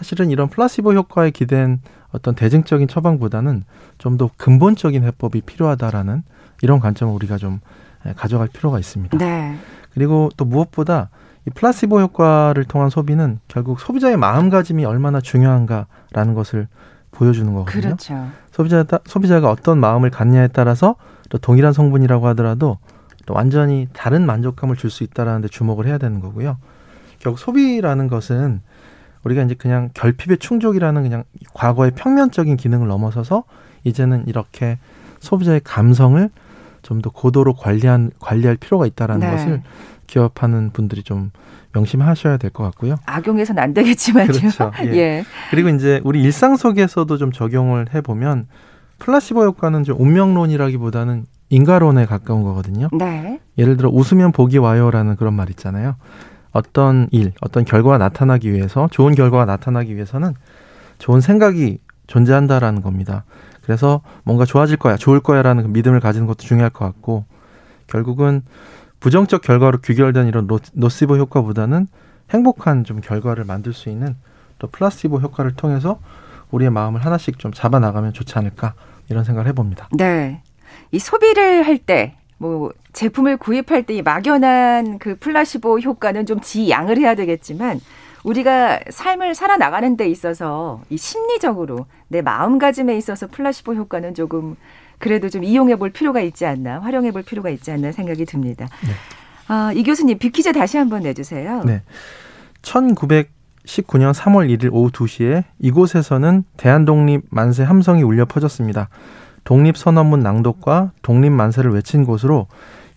사실은 0.00 0.30
이런 0.30 0.48
플라시보 0.48 0.94
효과에 0.94 1.30
기댄 1.30 1.80
어떤 2.10 2.34
대증적인 2.34 2.88
처방보다는 2.88 3.64
좀 3.98 4.16
더 4.16 4.30
근본적인 4.38 5.04
해법이 5.04 5.42
필요하다라는 5.42 6.22
이런 6.62 6.80
관점을 6.80 7.12
우리가 7.14 7.36
좀 7.36 7.60
예, 8.06 8.14
가져갈 8.14 8.48
필요가 8.48 8.78
있습니다. 8.78 9.18
네. 9.18 9.58
그리고 9.92 10.30
또 10.38 10.46
무엇보다 10.46 11.10
이 11.46 11.50
플라시보 11.50 12.00
효과를 12.00 12.64
통한 12.64 12.88
소비는 12.88 13.40
결국 13.46 13.78
소비자의 13.78 14.16
마음가짐이 14.16 14.86
얼마나 14.86 15.20
중요한가라는 15.20 16.32
것을 16.34 16.66
보여주는 17.10 17.52
거거든요. 17.52 17.82
그렇죠. 17.82 18.26
소비자가 18.52 19.00
소비자가 19.04 19.50
어떤 19.50 19.78
마음을 19.78 20.08
갖냐에 20.08 20.48
따라서 20.48 20.96
또 21.28 21.36
동일한 21.36 21.74
성분이라고 21.74 22.26
하더라도 22.28 22.78
또 23.26 23.34
완전히 23.34 23.86
다른 23.92 24.24
만족감을 24.24 24.76
줄 24.76 24.90
수 24.90 25.04
있다라는 25.04 25.42
데 25.42 25.48
주목을 25.48 25.86
해야 25.86 25.98
되는 25.98 26.20
거고요. 26.20 26.56
결국 27.18 27.38
소비라는 27.38 28.08
것은 28.08 28.62
우리가 29.24 29.42
이제 29.42 29.54
그냥 29.54 29.90
결핍의 29.94 30.38
충족이라는 30.38 31.02
그냥 31.02 31.24
과거의 31.54 31.92
평면적인 31.92 32.56
기능을 32.56 32.88
넘어서서 32.88 33.44
이제는 33.84 34.24
이렇게 34.26 34.78
소비자의 35.20 35.60
감성을 35.64 36.30
좀 36.82 37.02
더 37.02 37.10
고도로 37.10 37.54
관리한 37.54 38.10
관리할 38.20 38.56
필요가 38.56 38.86
있다라는 38.86 39.20
네. 39.26 39.36
것을 39.36 39.62
기업하는 40.06 40.70
분들이 40.72 41.02
좀 41.02 41.30
명심하셔야 41.72 42.38
될 42.38 42.50
것 42.50 42.64
같고요. 42.64 42.96
악용해서는 43.06 43.62
안 43.62 43.74
되겠지만요. 43.74 44.32
그렇죠. 44.32 44.72
예. 44.86 44.96
예. 44.96 45.24
그리고 45.50 45.68
이제 45.68 46.00
우리 46.04 46.22
일상 46.22 46.56
속에서도 46.56 47.16
좀 47.18 47.32
적용을 47.32 47.86
해보면 47.94 48.46
플라시보 48.98 49.44
효과는 49.44 49.84
좀 49.84 50.00
운명론이라기보다는 50.00 51.26
인과론에 51.50 52.06
가까운 52.06 52.42
거거든요. 52.42 52.88
네. 52.92 53.40
예를 53.58 53.76
들어 53.76 53.90
웃으면 53.90 54.32
복이 54.32 54.58
와요라는 54.58 55.16
그런 55.16 55.34
말 55.34 55.50
있잖아요. 55.50 55.96
어떤 56.52 57.08
일, 57.10 57.32
어떤 57.40 57.64
결과가 57.64 57.98
나타나기 57.98 58.52
위해서 58.52 58.88
좋은 58.90 59.14
결과가 59.14 59.44
나타나기 59.44 59.94
위해서는 59.94 60.34
좋은 60.98 61.20
생각이 61.20 61.78
존재한다라는 62.06 62.82
겁니다. 62.82 63.24
그래서 63.62 64.02
뭔가 64.24 64.44
좋아질 64.44 64.76
거야, 64.76 64.96
좋을 64.96 65.20
거야라는 65.20 65.62
그 65.64 65.68
믿음을 65.68 66.00
가지는 66.00 66.26
것도 66.26 66.38
중요할 66.38 66.70
것 66.70 66.84
같고 66.84 67.24
결국은 67.86 68.42
부정적 68.98 69.42
결과로 69.42 69.78
귀결된 69.78 70.26
이런 70.26 70.46
노, 70.46 70.58
노시보 70.72 71.16
효과보다는 71.16 71.86
행복한 72.30 72.84
좀 72.84 73.00
결과를 73.00 73.44
만들 73.44 73.72
수 73.72 73.88
있는 73.88 74.16
또 74.58 74.68
플라시보 74.68 75.18
효과를 75.18 75.54
통해서 75.54 76.00
우리의 76.50 76.70
마음을 76.70 77.04
하나씩 77.04 77.38
좀 77.38 77.52
잡아 77.52 77.78
나가면 77.78 78.12
좋지 78.12 78.38
않을까 78.38 78.74
이런 79.08 79.24
생각을 79.24 79.48
해봅니다. 79.48 79.88
네. 79.92 80.42
이 80.92 80.98
소비를 80.98 81.64
할 81.64 81.78
때, 81.78 82.16
뭐, 82.38 82.72
제품을 82.92 83.36
구입할 83.36 83.84
때 83.84 83.94
이 83.94 84.02
막연한 84.02 84.98
그 84.98 85.16
플라시보 85.18 85.78
효과는 85.80 86.26
좀 86.26 86.40
지양을 86.40 86.98
해야 86.98 87.14
되겠지만, 87.14 87.80
우리가 88.22 88.80
삶을 88.90 89.34
살아나가는 89.34 89.96
데 89.96 90.08
있어서 90.08 90.82
이 90.90 90.96
심리적으로 90.96 91.86
내 92.08 92.20
마음가짐에 92.22 92.96
있어서 92.96 93.26
플라시보 93.26 93.74
효과는 93.74 94.14
조금 94.14 94.56
그래도 94.98 95.30
좀 95.30 95.42
이용해 95.42 95.76
볼 95.76 95.90
필요가 95.90 96.20
있지 96.20 96.44
않나, 96.44 96.80
활용해 96.80 97.12
볼 97.12 97.22
필요가 97.22 97.48
있지 97.48 97.70
않나 97.70 97.92
생각이 97.92 98.26
듭니다. 98.26 98.68
네. 98.86 98.92
아, 99.48 99.72
이 99.74 99.82
교수님, 99.82 100.18
빅퀴즈 100.18 100.52
다시 100.52 100.76
한번 100.76 101.02
내주세요. 101.02 101.62
네. 101.64 101.82
1919년 102.62 104.12
3월 104.12 104.54
1일 104.54 104.68
오후 104.72 104.90
2시에 104.90 105.44
이곳에서는 105.58 106.44
대한독립 106.58 107.22
만세 107.30 107.62
함성이 107.62 108.02
울려 108.02 108.26
퍼졌습니다. 108.26 108.90
독립선언문 109.44 110.20
낭독과 110.20 110.92
독립 111.00 111.30
만세를 111.30 111.72
외친 111.72 112.04
곳으로 112.04 112.46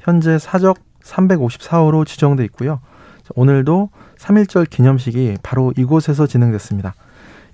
현재 0.03 0.37
사적 0.37 0.79
354호로 1.01 2.05
지정돼 2.05 2.43
있고요. 2.45 2.81
오늘도 3.35 3.89
3.1절 4.17 4.69
기념식이 4.69 5.37
바로 5.41 5.71
이곳에서 5.77 6.27
진행됐습니다. 6.27 6.93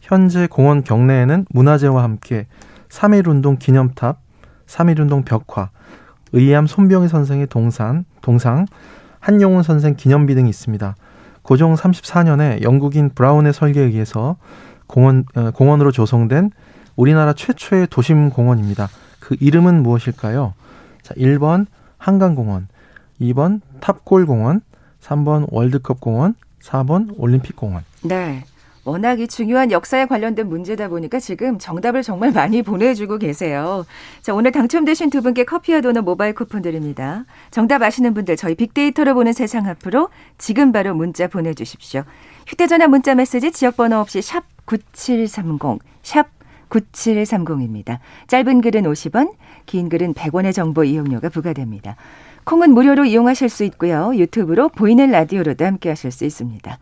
현재 0.01 0.47
공원 0.47 0.83
경내에는 0.83 1.45
문화재와 1.51 2.01
함께 2.01 2.47
3.1운동 2.89 3.59
기념탑, 3.59 4.19
3.1운동 4.65 5.23
벽화, 5.25 5.69
의암 6.31 6.65
손병희 6.65 7.07
선생의 7.07 7.47
동산, 7.47 8.05
동상, 8.21 8.65
한용운 9.19 9.61
선생 9.61 9.95
기념비 9.95 10.33
등이 10.33 10.49
있습니다. 10.49 10.95
고종 11.43 11.75
34년에 11.75 12.63
영국인 12.63 13.09
브라운의 13.09 13.53
설계에 13.53 13.83
의해서 13.83 14.37
공원, 14.87 15.23
어, 15.35 15.51
공원으로 15.51 15.91
조성된 15.91 16.49
우리나라 16.95 17.33
최초의 17.33 17.87
도심 17.91 18.31
공원입니다. 18.31 18.89
그 19.19 19.35
이름은 19.39 19.83
무엇일까요? 19.83 20.55
자, 21.03 21.13
1번 21.13 21.67
한강공원, 21.99 22.67
2번 23.21 23.61
탑골공원, 23.79 24.61
3번 25.01 25.45
월드컵공원, 25.51 26.33
4번 26.61 27.13
올림픽공원. 27.17 27.83
네. 28.03 28.43
워낙 28.85 29.19
이 29.19 29.27
중요한 29.27 29.71
역사에 29.71 30.05
관련된 30.07 30.47
문제다 30.47 30.87
보니까 30.87 31.19
지금 31.19 31.59
정답을 31.59 32.01
정말 32.01 32.31
많이 32.31 32.63
보내주고 32.63 33.19
계세요. 33.19 33.85
자, 34.21 34.33
오늘 34.33 34.51
당첨되신 34.51 35.11
두 35.11 35.21
분께 35.21 35.43
커피와 35.43 35.81
도넛 35.81 36.03
모바일 36.03 36.33
쿠폰 36.33 36.61
드립니다. 36.61 37.25
정답 37.51 37.83
아시는 37.83 38.13
분들 38.13 38.35
저희 38.35 38.55
빅데이터로 38.55 39.13
보는 39.13 39.33
세상 39.33 39.67
앞으로 39.67 40.09
지금 40.37 40.71
바로 40.71 40.95
문자 40.95 41.27
보내주십시오. 41.27 42.03
휴대전화 42.47 42.87
문자 42.87 43.13
메시지 43.13 43.51
지역번호 43.51 43.97
없이 43.97 44.21
샵 44.21 44.43
9730, 44.65 45.79
샵 46.01 46.27
9730입니다. 46.69 47.99
짧은 48.27 48.61
글은 48.61 48.83
50원, 48.83 49.33
긴 49.65 49.89
글은 49.89 50.13
100원의 50.13 50.53
정보 50.53 50.83
이용료가 50.83 51.29
부과됩니다. 51.29 51.95
콩은 52.43 52.73
무료로 52.73 53.05
이용하실 53.05 53.49
수 53.49 53.63
있고요. 53.65 54.11
유튜브로 54.15 54.69
보이는 54.69 55.11
라디오로도 55.11 55.65
함께 55.65 55.89
하실 55.89 56.11
수 56.11 56.25
있습니다. 56.25 56.79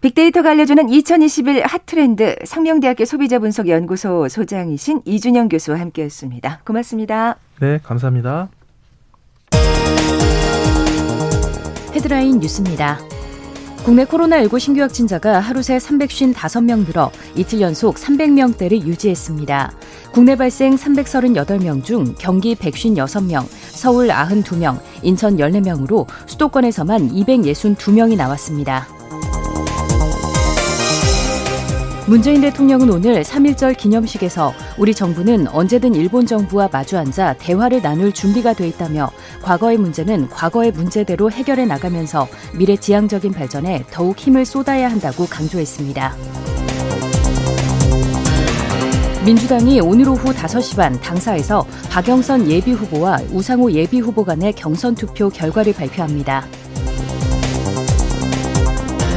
빅데이터가 0.00 0.50
알려주는 0.50 0.90
2021 0.90 1.62
핫트렌드 1.64 2.36
상명대학교 2.44 3.06
소비자분석연구소 3.06 4.28
소장이신 4.28 5.00
이준영 5.06 5.48
교수와 5.48 5.80
함께했습니다. 5.80 6.60
고맙습니다. 6.66 7.36
네, 7.60 7.80
감사합니다. 7.82 8.50
헤드라인 11.94 12.40
뉴스입니다. 12.40 12.98
국내 13.84 14.06
코로나19 14.06 14.58
신규 14.58 14.80
확진자가 14.80 15.40
하루 15.40 15.62
새 15.62 15.76
355명 15.76 16.86
늘어 16.86 17.12
이틀 17.36 17.60
연속 17.60 17.96
300명대를 17.96 18.80
유지했습니다. 18.80 19.72
국내 20.10 20.36
발생 20.36 20.74
338명 20.74 21.84
중 21.84 22.14
경기 22.16 22.54
156명, 22.54 23.46
서울 23.72 24.08
92명, 24.08 24.80
인천 25.02 25.36
14명으로 25.36 26.06
수도권에서만 26.24 27.10
262명이 27.10 28.16
나왔습니다. 28.16 29.03
문재인 32.06 32.42
대통령은 32.42 32.90
오늘 32.90 33.22
3.1절 33.22 33.78
기념식에서 33.78 34.52
우리 34.76 34.94
정부는 34.94 35.48
언제든 35.48 35.94
일본 35.94 36.26
정부와 36.26 36.68
마주 36.70 36.98
앉아 36.98 37.36
대화를 37.38 37.80
나눌 37.80 38.12
준비가 38.12 38.52
돼 38.52 38.68
있다며 38.68 39.10
과거의 39.42 39.78
문제는 39.78 40.28
과거의 40.28 40.70
문제대로 40.70 41.30
해결해 41.30 41.64
나가면서 41.64 42.28
미래 42.58 42.76
지향적인 42.76 43.32
발전에 43.32 43.84
더욱 43.90 44.18
힘을 44.18 44.44
쏟아야 44.44 44.90
한다고 44.90 45.24
강조했습니다. 45.24 46.14
민주당이 49.24 49.80
오늘 49.80 50.06
오후 50.10 50.34
5시 50.34 50.76
반 50.76 51.00
당사에서 51.00 51.66
박영선 51.90 52.50
예비후보와 52.50 53.20
우상호 53.32 53.72
예비후보 53.72 54.24
간의 54.26 54.52
경선 54.52 54.94
투표 54.94 55.30
결과를 55.30 55.72
발표합니다. 55.72 56.44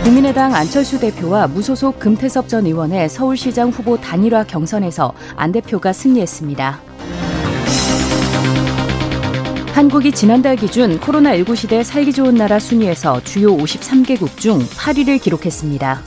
국민의당 0.08 0.56
안철수 0.56 1.02
대표와 1.02 1.48
무소속 1.48 2.00
금태섭 2.00 2.48
전 2.48 2.66
의원의 2.66 3.10
서울시장 3.10 3.72
후보 3.72 4.00
단일화 4.00 4.46
경선에서 4.46 5.14
안 5.36 5.52
대표가 5.52 5.92
승리했습니다. 5.92 6.80
한국이 9.74 10.14
지난달 10.14 10.56
기준 10.56 10.98
코로나19 11.02 11.58
시대 11.58 11.84
살기 11.84 12.14
좋은 12.14 12.36
나라 12.36 12.58
순위에서 12.58 13.22
주요 13.26 13.50
53개국 13.58 14.38
중 14.38 14.60
8위를 14.60 15.22
기록했습니다. 15.22 16.02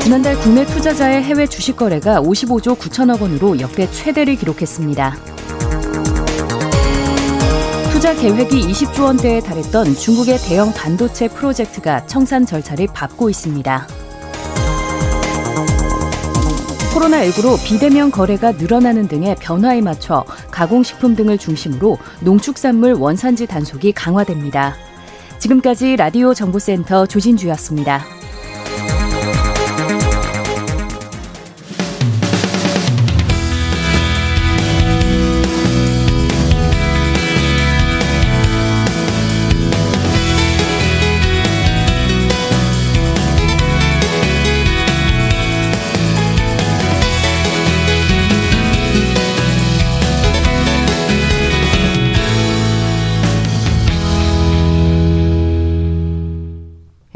지난달 0.00 0.36
국내 0.40 0.66
투자자의 0.66 1.22
해외 1.22 1.46
주식 1.46 1.76
거래가 1.76 2.20
55조 2.20 2.76
9천억 2.76 3.22
원으로 3.22 3.60
역대 3.60 3.88
최대를 3.88 4.34
기록했습니다. 4.34 5.31
투자 8.02 8.16
계획이 8.16 8.62
20조 8.62 9.04
원대에 9.04 9.38
달했던 9.38 9.94
중국의 9.94 10.36
대형 10.38 10.72
반도체 10.72 11.28
프로젝트가 11.28 12.04
청산 12.06 12.44
절차를 12.44 12.88
밟고 12.92 13.30
있습니다. 13.30 13.86
코로나19로 16.92 17.64
비대면 17.64 18.10
거래가 18.10 18.50
늘어나는 18.50 19.06
등의 19.06 19.36
변화에 19.38 19.80
맞춰 19.82 20.24
가공식품 20.50 21.14
등을 21.14 21.38
중심으로 21.38 21.96
농축산물 22.22 22.94
원산지 22.94 23.46
단속이 23.46 23.92
강화됩니다. 23.92 24.74
지금까지 25.38 25.94
라디오 25.94 26.34
정보센터 26.34 27.06
조진주였습니다. 27.06 28.21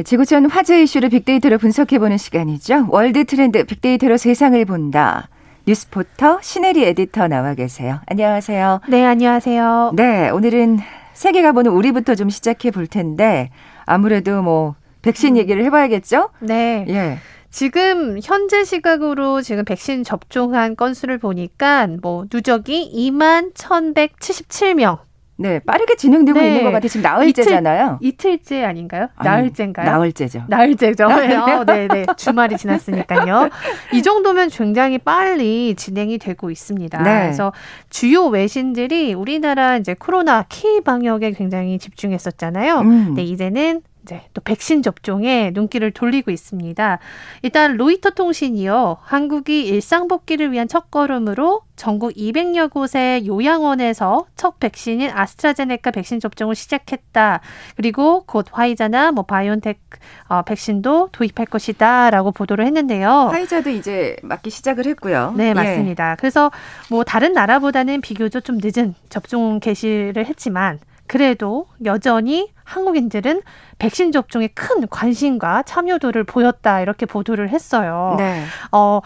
지구촌 0.05 0.51
화제 0.51 0.83
이슈를 0.83 1.09
빅데이터로 1.09 1.57
분석해보는 1.59 2.19
시간이죠. 2.19 2.87
월드 2.91 3.25
트렌드 3.25 3.65
빅데이터로 3.65 4.19
세상을 4.19 4.63
본다. 4.67 5.29
뉴스포터 5.67 6.41
신혜리 6.43 6.85
에디터 6.85 7.29
나와 7.29 7.55
계세요. 7.55 8.01
안녕하세요. 8.07 8.83
네, 8.89 9.05
안녕하세요. 9.05 9.93
네, 9.95 10.29
오늘은 10.29 10.79
세계가 11.15 11.53
보는 11.53 11.73
우리부터 11.73 12.15
좀 12.15 12.29
시작해 12.29 12.71
볼 12.71 12.87
텐데 12.87 13.51
아무래도 13.87 14.43
뭐 14.43 14.75
백신 15.01 15.35
음. 15.35 15.37
얘기를 15.39 15.65
해봐야겠죠? 15.65 16.29
네. 16.41 16.85
예. 16.89 17.19
지금 17.51 18.19
현재 18.23 18.65
시각으로 18.65 19.41
지금 19.41 19.65
백신 19.65 20.05
접종한 20.05 20.77
건수를 20.77 21.17
보니까 21.17 21.89
뭐 22.03 22.27
누적이 22.31 22.93
2만 22.95 23.55
1,177명. 23.55 24.99
네, 25.39 25.59
빠르게 25.59 25.97
진행되고 25.97 26.39
네. 26.39 26.49
있는 26.49 26.65
것 26.65 26.73
같아요. 26.73 26.89
지금 26.89 27.03
나흘째잖아요. 27.03 27.99
이틀, 28.01 28.33
이틀째 28.33 28.65
아닌가요? 28.65 29.09
아니, 29.17 29.29
나흘째인가요? 29.29 29.91
나흘째죠. 29.91 30.45
나흘째죠. 30.49 31.09
네, 31.21 31.35
어, 31.37 31.65
네, 31.65 31.89
네. 31.89 32.07
주말이 32.17 32.57
지났으니까요. 32.57 33.51
이 33.93 34.03
정도면 34.03 34.49
굉장히 34.49 34.99
빨리 34.99 35.75
진행이 35.75 36.19
되고 36.19 36.51
있습니다. 36.51 37.03
네. 37.03 37.23
그래서 37.23 37.53
주요 37.91 38.27
외신들이 38.27 39.13
우리나라 39.15 39.77
이제 39.77 39.95
코로나 39.95 40.45
키 40.49 40.81
방역에 40.81 41.33
굉장히 41.33 41.79
집중했었잖아요. 41.79 42.81
음. 42.81 43.15
네, 43.15 43.23
이제는 43.23 43.83
이제 44.07 44.23
또 44.35 44.41
백신 44.41 44.83
접종에 44.83 45.51
눈길을 45.53 45.91
돌리고 45.91 46.31
있습니다. 46.31 46.99
일단 47.43 47.77
로이터 47.77 48.11
통신이요. 48.11 48.99
한국이 49.03 49.67
일상 49.67 50.07
복귀를 50.07 50.53
위한 50.53 50.69
첫걸음으로 50.69 51.63
전국 51.75 52.13
200여 52.15 52.71
곳의 52.71 53.27
요양원에서 53.27 54.27
첫 54.37 54.61
백신인 54.61 55.11
아스트라제네카 55.13 55.91
백신 55.91 56.21
접종을 56.21 56.55
시작했다. 56.55 57.41
그리고 57.75 58.23
곧 58.27 58.47
화이자나 58.51 59.11
뭐 59.11 59.25
바이온텍 59.25 59.81
어, 60.29 60.43
백신도 60.43 61.09
도입할 61.11 61.47
것이다라고 61.47 62.31
보도를 62.31 62.65
했는데요. 62.65 63.11
화이자도 63.33 63.71
이제 63.71 64.17
맞기 64.23 64.51
시작을 64.51 64.87
했고요. 64.87 65.35
네, 65.37 65.49
예. 65.49 65.55
맞습니다. 65.55 66.13
예. 66.13 66.17
그래서 66.19 66.53
뭐 66.91 67.03
다른 67.03 67.33
나라보다는 67.33 68.01
비교적 68.03 68.45
좀 68.45 68.59
늦은 68.63 68.95
접종 69.09 69.59
개시를 69.59 70.27
했지만 70.27 70.79
그래도 71.07 71.67
여전히 71.85 72.56
한국인들은 72.67 73.43
백신 73.79 74.13
접종에 74.13 74.49
큰 74.49 74.87
관심과 74.89 75.63
참여도를 75.63 76.25
보였다 76.25 76.81
이렇게 76.81 77.07
보도를 77.07 77.49
했어요. 77.49 78.17
네. 78.19 78.43
어, 78.73 79.01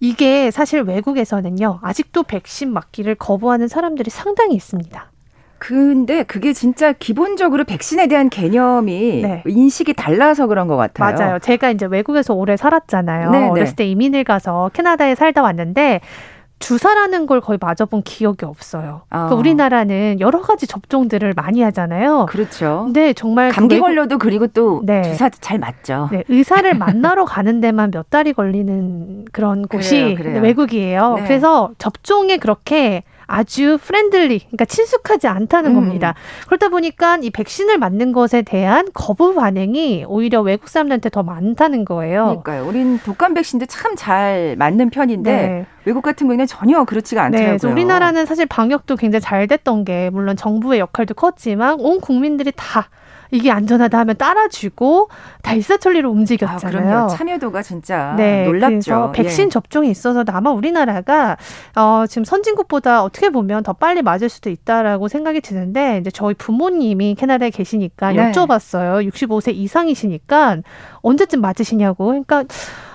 이게 0.00 0.50
사실 0.50 0.80
외국에서는요 0.80 1.78
아직도 1.82 2.24
백신 2.24 2.72
맞기를 2.72 3.14
거부하는 3.14 3.68
사람들이 3.68 4.10
상당히 4.10 4.54
있습니다. 4.54 5.10
근데 5.58 6.24
그게 6.24 6.52
진짜 6.52 6.92
기본적으로 6.92 7.62
백신에 7.62 8.08
대한 8.08 8.28
개념이 8.28 9.22
네. 9.22 9.44
인식이 9.46 9.94
달라서 9.94 10.48
그런 10.48 10.66
것 10.66 10.76
같아요. 10.76 11.14
맞아요. 11.14 11.38
제가 11.38 11.70
이제 11.70 11.86
외국에서 11.86 12.34
오래 12.34 12.56
살았잖아요. 12.56 13.30
네, 13.30 13.40
네. 13.42 13.48
어렸을 13.48 13.76
때 13.76 13.86
이민을 13.86 14.24
가서 14.24 14.72
캐나다에 14.72 15.14
살다 15.14 15.40
왔는데 15.40 16.00
주사라는 16.62 17.26
걸 17.26 17.40
거의 17.40 17.58
맞아본 17.60 18.02
기억이 18.02 18.44
없어요. 18.44 19.02
아. 19.10 19.24
그러니까 19.24 19.34
우리나라는 19.36 20.20
여러 20.20 20.40
가지 20.40 20.66
접종들을 20.68 21.32
많이 21.34 21.60
하잖아요. 21.62 22.26
그렇죠. 22.28 22.82
근데 22.84 23.12
정말 23.12 23.50
그 23.50 23.56
감기 23.56 23.76
그 23.76 23.80
걸려도 23.82 24.18
그리고 24.18 24.46
또 24.46 24.80
네. 24.84 25.02
주사 25.02 25.28
잘 25.28 25.58
맞죠. 25.58 26.08
네, 26.12 26.22
의사를 26.28 26.72
만나러 26.74 27.24
가는 27.24 27.60
데만 27.60 27.90
몇 27.90 28.08
달이 28.10 28.32
걸리는 28.32 29.26
그런 29.32 29.66
곳이 29.66 29.96
그래요, 29.96 30.16
그래요. 30.16 30.40
외국이에요. 30.40 31.14
네. 31.16 31.24
그래서 31.24 31.72
접종에 31.78 32.36
그렇게 32.36 33.02
아주 33.26 33.78
friendly, 33.80 34.40
그러니까 34.40 34.64
친숙하지 34.64 35.28
않다는 35.28 35.70
음. 35.70 35.74
겁니다. 35.76 36.14
그러다 36.46 36.68
보니까 36.68 37.18
이 37.22 37.30
백신을 37.30 37.78
맞는 37.78 38.12
것에 38.12 38.42
대한 38.42 38.88
거부 38.92 39.34
반응이 39.34 40.04
오히려 40.08 40.40
외국 40.40 40.68
사람들한테 40.68 41.10
더 41.10 41.22
많다는 41.22 41.84
거예요. 41.84 42.24
그러니까요. 42.42 42.66
우린 42.66 42.98
독감 42.98 43.34
백신도 43.34 43.66
참 43.66 43.92
잘 43.96 44.56
맞는 44.58 44.90
편인데 44.90 45.30
네. 45.30 45.66
외국 45.84 46.02
같은 46.02 46.26
경우는 46.26 46.46
전혀 46.46 46.82
그렇지가 46.84 47.28
네, 47.28 47.38
않더라고요. 47.38 47.58
네, 47.58 47.72
우리나라는 47.72 48.26
사실 48.26 48.46
방역도 48.46 48.96
굉장히 48.96 49.20
잘 49.20 49.46
됐던 49.46 49.84
게 49.84 50.10
물론 50.10 50.34
정부의 50.36 50.80
역할도 50.80 51.14
컸지만 51.14 51.76
온 51.78 52.00
국민들이 52.00 52.52
다 52.56 52.88
이게 53.32 53.50
안전하다 53.50 53.98
하면 53.98 54.16
따라주고 54.16 55.08
다 55.42 55.54
일사천리로 55.54 56.10
움직였잖아요. 56.10 56.98
아, 56.98 57.06
참여도가 57.08 57.62
진짜 57.62 58.14
네, 58.16 58.44
놀랍죠. 58.44 59.12
백신 59.14 59.46
예. 59.46 59.48
접종에 59.48 59.88
있어서도 59.88 60.32
아마 60.32 60.50
우리나라가 60.50 61.38
어, 61.74 62.04
지금 62.06 62.24
선진국보다 62.24 63.02
어떻게 63.02 63.30
보면 63.30 63.62
더 63.62 63.72
빨리 63.72 64.02
맞을 64.02 64.28
수도 64.28 64.50
있다라고 64.50 65.08
생각이 65.08 65.40
드는데 65.40 65.98
이제 65.98 66.10
저희 66.10 66.34
부모님이 66.34 67.14
캐나다에 67.14 67.48
계시니까 67.48 68.12
네. 68.12 68.32
여쭤봤어요. 68.32 69.08
65세 69.10 69.54
이상이시니까 69.54 70.58
언제쯤 71.00 71.40
맞으시냐고. 71.40 72.06
그러니까 72.06 72.44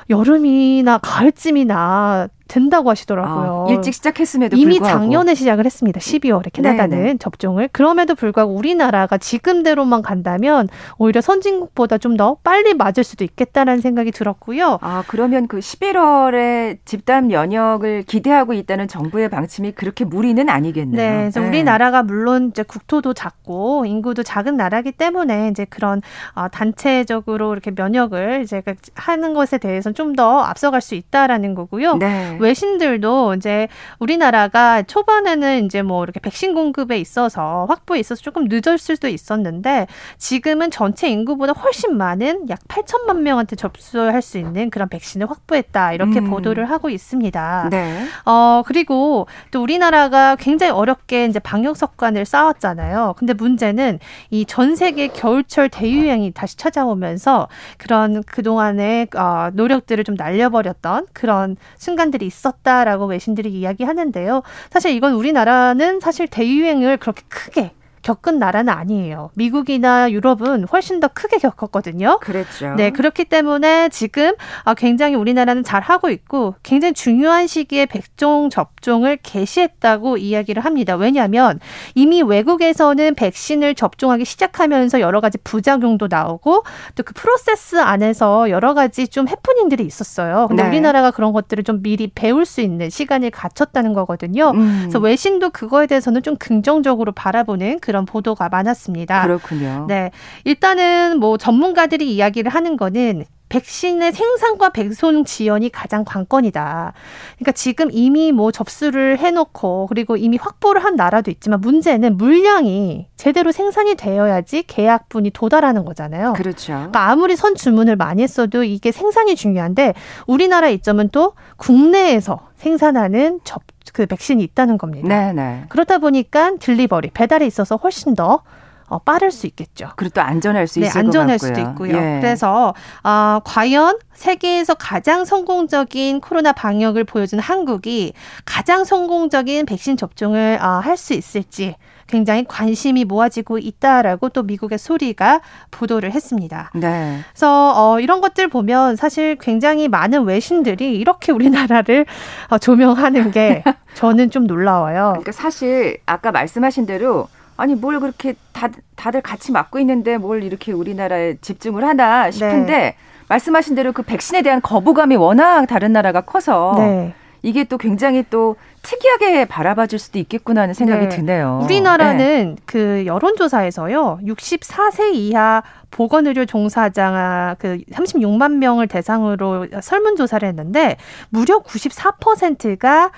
여름이나 0.09 0.99
가을쯤이나 0.99 2.29
된다고 2.47 2.89
하시더라고요. 2.89 3.65
아, 3.67 3.71
일찍 3.71 3.93
시작했음에도 3.93 4.57
이미 4.57 4.79
불구하고. 4.79 4.99
작년에 4.99 5.35
시작을 5.35 5.65
했습니다. 5.65 5.99
12월에 5.99 6.51
캐나다는 6.51 6.97
네네. 6.97 7.17
접종을. 7.19 7.69
그럼에도 7.71 8.15
불구하고 8.15 8.53
우리나라가 8.53 9.17
지금대로만 9.17 10.01
간다면 10.01 10.67
오히려 10.97 11.21
선진국보다 11.21 11.97
좀 11.99 12.17
더 12.17 12.37
빨리 12.43 12.73
맞을 12.73 13.03
수도 13.03 13.23
있겠다는 13.23 13.79
생각이 13.79 14.09
들었고요. 14.11 14.79
아 14.81 15.03
그러면 15.07 15.47
그 15.47 15.59
11월에 15.59 16.77
집단 16.85 17.27
면역을 17.27 18.03
기대하고 18.03 18.53
있다는 18.53 18.87
정부의 18.87 19.29
방침이 19.29 19.71
그렇게 19.73 20.03
무리는 20.05 20.49
아니겠네요. 20.49 20.95
네, 20.97 21.17
그래서 21.19 21.41
네. 21.41 21.47
우리나라가 21.47 22.01
물론 22.03 22.47
이제 22.49 22.63
국토도 22.63 23.13
작고 23.13 23.85
인구도 23.85 24.23
작은 24.23 24.57
나라기 24.57 24.93
때문에 24.93 25.49
이제 25.49 25.65
그런 25.69 26.01
어, 26.33 26.47
단체적으로 26.49 27.51
이렇게 27.53 27.71
면역을 27.75 28.41
이제 28.43 28.61
그 28.61 28.73
하는 28.95 29.33
것에 29.33 29.57
대해서는 29.57 29.93
좀 29.93 30.07
더 30.17 30.39
앞서갈 30.39 30.81
수 30.81 30.95
있다라는 30.95 31.53
거고요. 31.53 31.97
네. 31.97 32.36
외신들도 32.39 33.35
이제 33.35 33.67
우리나라가 33.99 34.81
초반에는 34.81 35.65
이제 35.65 35.81
뭐 35.81 36.03
이렇게 36.03 36.19
백신 36.19 36.53
공급에 36.53 36.97
있어서 36.99 37.65
확보에 37.69 37.99
있어서 37.99 38.21
조금 38.21 38.47
늦을 38.49 38.77
수도 38.77 39.07
있었는데 39.07 39.87
지금은 40.17 40.71
전체 40.71 41.07
인구보다 41.09 41.53
훨씬 41.53 41.97
많은 41.97 42.49
약 42.49 42.59
8천만 42.67 43.19
명한테 43.19 43.55
접수할 43.55 44.21
수 44.21 44.37
있는 44.37 44.69
그런 44.69 44.89
백신을 44.89 45.29
확보했다 45.29 45.93
이렇게 45.93 46.19
음. 46.19 46.29
보도를 46.29 46.69
하고 46.69 46.89
있습니다. 46.89 47.69
네. 47.71 48.05
어 48.25 48.63
그리고 48.65 49.27
또 49.51 49.61
우리나라가 49.61 50.35
굉장히 50.35 50.71
어렵게 50.71 51.25
이제 51.25 51.39
방역 51.39 51.77
석관을 51.77 52.25
쌓았잖아요. 52.25 53.15
근데 53.17 53.33
문제는 53.33 53.99
이 54.31 54.45
전 54.57 54.75
세계 54.75 55.07
겨울철 55.09 55.69
대유행이 55.69 56.31
다시 56.31 56.57
찾아오면서 56.57 57.47
그런 57.77 58.23
그동안의 58.23 59.09
어, 59.15 59.49
노력들을 59.53 60.03
좀 60.03 60.15
날려버렸던 60.15 61.07
그런 61.13 61.57
순간들이 61.77 62.25
있었다라고 62.27 63.07
외신들이 63.07 63.51
이야기하는데요. 63.51 64.43
사실 64.69 64.91
이건 64.91 65.13
우리나라는 65.13 65.99
사실 65.99 66.27
대유행을 66.27 66.97
그렇게 66.97 67.23
크게 67.27 67.71
겪은 68.07 68.39
나라는 68.39 68.71
아니에요. 68.71 69.31
미국이나 69.33 70.11
유럽은 70.11 70.65
훨씬 70.71 70.99
더 70.99 71.07
크게 71.07 71.39
겪었거든요. 71.39 72.19
그랬죠. 72.21 72.75
네, 72.75 72.91
그렇기 72.91 73.25
때문에 73.25 73.89
지금 73.89 74.33
아, 74.63 74.73
굉장히 74.75 75.15
우리나라는 75.15 75.63
잘 75.63 75.81
하고 75.81 76.09
있고 76.09 76.55
굉장히 76.63 76.93
중요한 76.93 77.47
시기에 77.47 77.85
백종 77.87 78.49
접종을 78.49 79.17
개시했다고 79.23 80.17
이야기를 80.17 80.63
합니다. 80.63 80.95
왜냐하면 80.95 81.59
이미 81.95 82.21
외국에서는 82.21 83.15
백신을 83.15 83.75
접종하기 83.75 84.23
시작하면서 84.23 85.01
여러 85.01 85.19
가지 85.19 85.37
부작용도 85.39 86.07
나오고 86.09 86.63
또 86.95 87.07
그 87.07 87.13
프로세스 87.13 87.79
안에서 87.79 88.49
여러 88.49 88.73
가지 88.73 89.07
좀 89.07 89.29
해프닝들이 89.29 89.85
있었어요. 89.85 90.47
근데 90.49 90.63
네. 90.63 90.69
우리나라가 90.69 91.09
그런 91.11 91.31
것들을 91.31 91.63
좀 91.63 91.81
미리 91.81 92.11
배울 92.13 92.45
수 92.45 92.59
있는 92.59 92.89
시간을 92.89 93.31
갖췄다는 93.31 93.93
거거든요. 93.93 94.51
음. 94.51 94.79
그래서 94.81 94.99
외신도 94.99 95.51
그거에 95.51 95.87
대해서는 95.87 96.21
좀 96.21 96.35
긍정적으로 96.35 97.13
바라보는 97.13 97.79
그런 97.79 97.96
그런 97.97 98.05
보도가 98.05 98.49
많았습니다. 98.49 99.23
그렇군요. 99.23 99.85
네. 99.87 100.11
일단은 100.43 101.19
뭐 101.19 101.37
전문가들이 101.37 102.13
이야기를 102.13 102.51
하는 102.51 102.77
거는 102.77 103.25
백신의 103.49 104.11
생산과 104.11 104.69
배송 104.69 105.23
지연이 105.23 105.69
가장 105.69 106.03
관건이다. 106.03 106.93
그러니까 107.35 107.51
지금 107.53 107.89
이미 107.91 108.31
뭐 108.31 108.51
접수를 108.51 109.19
해놓고 109.19 109.87
그리고 109.87 110.17
이미 110.17 110.37
확보를 110.37 110.83
한 110.83 110.95
나라도 110.95 111.31
있지만 111.31 111.61
문제는 111.61 112.17
물량이 112.17 113.07
제대로 113.15 113.51
생산이 113.51 113.95
되어야지 113.95 114.63
계약분이 114.63 115.31
도달하는 115.31 115.85
거잖아요. 115.85 116.33
그렇죠. 116.33 116.73
그러니까 116.73 117.09
아무리 117.09 117.35
선 117.35 117.55
주문을 117.55 117.95
많이 117.95 118.21
했어도 118.23 118.63
이게 118.63 118.91
생산이 118.91 119.35
중요한데 119.35 119.93
우리나라 120.27 120.69
이점은 120.69 121.09
또 121.11 121.33
국내에서 121.55 122.47
생산하는 122.57 123.39
접, 123.43 123.61
그 123.93 124.05
백신이 124.05 124.43
있다는 124.43 124.77
겁니다. 124.77 125.07
네네. 125.07 125.33
네. 125.33 125.63
그렇다 125.69 125.99
보니까 125.99 126.55
딜리버리 126.59 127.11
배달에 127.11 127.45
있어서 127.45 127.77
훨씬 127.77 128.15
더 128.15 128.43
어, 128.87 128.99
빠를 128.99 129.31
수 129.31 129.47
있겠죠. 129.47 129.89
그리고 129.95 130.13
또 130.13 130.21
안전할 130.21 130.67
수 130.67 130.79
네, 130.79 130.87
있을 130.87 130.99
안전할 130.99 131.39
수도 131.39 131.59
있고요. 131.59 131.95
예. 131.95 132.19
그래서 132.21 132.73
어, 133.03 133.39
과연 133.43 133.99
세계에서 134.13 134.75
가장 134.75 135.25
성공적인 135.25 136.21
코로나 136.21 136.53
방역을 136.53 137.03
보여준 137.03 137.39
한국이 137.39 138.13
가장 138.45 138.85
성공적인 138.85 139.65
백신 139.65 139.97
접종을 139.97 140.59
어, 140.61 140.67
할수 140.83 141.13
있을지 141.13 141.75
굉장히 142.07 142.45
관심이 142.47 143.03
모아지고 143.03 143.57
있다라고 143.57 144.29
또 144.29 144.43
미국의 144.43 144.77
소리가 144.77 145.41
보도를 145.71 146.11
했습니다. 146.13 146.71
네. 146.73 147.19
그래서 147.33 147.73
어, 147.75 147.99
이런 147.99 148.21
것들 148.21 148.47
보면 148.47 148.95
사실 148.95 149.35
굉장히 149.35 149.89
많은 149.89 150.23
외신들이 150.23 150.95
이렇게 150.95 151.33
우리나라를 151.33 152.05
어, 152.49 152.57
조명하는 152.57 153.31
게 153.31 153.63
저는 153.95 154.31
좀 154.31 154.47
놀라워요. 154.47 155.09
그러니까 155.11 155.33
사실 155.33 155.97
아까 156.05 156.31
말씀하신 156.31 156.85
대로 156.85 157.27
아니 157.57 157.75
뭘 157.75 157.99
그렇게 157.99 158.35
다, 158.53 158.69
다들 158.95 159.21
같이 159.21 159.51
맞고 159.51 159.79
있는데 159.79 160.17
뭘 160.17 160.43
이렇게 160.43 160.71
우리나라에 160.71 161.37
집중을 161.41 161.83
하나 161.83 162.31
싶은데 162.31 162.77
네. 162.77 162.95
말씀하신 163.27 163.75
대로 163.75 163.91
그 163.91 164.03
백신에 164.03 164.41
대한 164.41 164.61
거부감이 164.61 165.15
워낙 165.15 165.65
다른 165.65 165.91
나라가 165.91 166.21
커서 166.21 166.75
네. 166.77 167.13
이게 167.43 167.63
또 167.63 167.77
굉장히 167.77 168.23
또 168.29 168.55
특이하게 168.81 169.45
바라봐줄 169.45 169.99
수도 169.99 170.19
있겠구나 170.19 170.61
하는 170.61 170.73
생각이 170.73 171.07
네. 171.07 171.15
드네요. 171.15 171.61
우리나라는 171.63 172.55
네. 172.55 172.61
그 172.65 173.03
여론조사에서요, 173.05 174.19
64세 174.23 175.13
이하 175.13 175.61
보건의료 175.91 176.45
종사자 176.45 177.55
그 177.59 177.79
36만 177.91 178.57
명을 178.57 178.87
대상으로 178.87 179.67
설문조사를 179.81 180.47
했는데 180.47 180.97
무려 181.29 181.59
94%가 181.59 183.11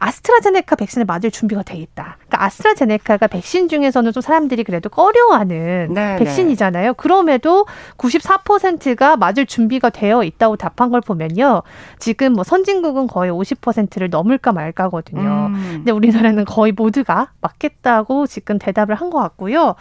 아스트라제네카 0.00 0.76
백신을 0.76 1.04
맞을 1.04 1.30
준비가 1.30 1.62
돼 1.62 1.76
있다. 1.76 2.16
그러니까 2.16 2.44
아스트라제네카가 2.46 3.26
백신 3.26 3.68
중에서는 3.68 4.12
좀 4.12 4.20
사람들이 4.22 4.64
그래도 4.64 4.88
꺼려하는 4.88 5.88
네, 5.92 6.16
네. 6.16 6.16
백신이잖아요. 6.16 6.94
그럼에도 6.94 7.66
94%가 7.98 9.16
맞을 9.16 9.44
준비가 9.46 9.90
되어 9.90 10.24
있다고 10.24 10.56
답한 10.56 10.90
걸 10.90 11.00
보면요. 11.02 11.62
지금 11.98 12.32
뭐 12.32 12.44
선진국은 12.44 13.06
거의 13.08 13.30
50%를 13.30 14.08
넘을까 14.10 14.52
말까거든요. 14.52 15.50
음. 15.52 15.70
근데 15.76 15.92
우리나라는 15.92 16.44
거의 16.46 16.72
모두가 16.72 17.32
맞겠다고 17.40 18.26
지금 18.26 18.58
대답을 18.58 18.94
한 18.94 19.10
것 19.10 19.18
같고요. 19.18 19.74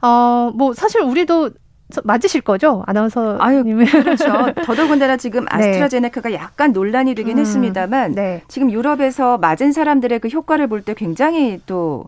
어, 0.00 0.52
뭐 0.54 0.72
사실 0.72 1.00
우리도 1.02 1.50
맞으실 2.04 2.40
거죠? 2.40 2.82
아나운서. 2.86 3.36
아유, 3.40 3.62
그렇죠. 3.64 4.24
더더군다나 4.66 5.16
지금 5.16 5.42
네. 5.44 5.48
아스트라제네카가 5.50 6.30
네. 6.30 6.34
약간 6.34 6.72
논란이 6.72 7.14
되긴 7.14 7.38
음, 7.38 7.40
했습니다만 7.40 8.14
네. 8.14 8.42
지금 8.48 8.70
유럽에서 8.72 9.38
맞은 9.38 9.72
사람들의 9.72 10.18
그 10.20 10.28
효과를 10.28 10.66
볼 10.66 10.82
때 10.82 10.94
굉장히 10.94 11.60
또 11.66 12.04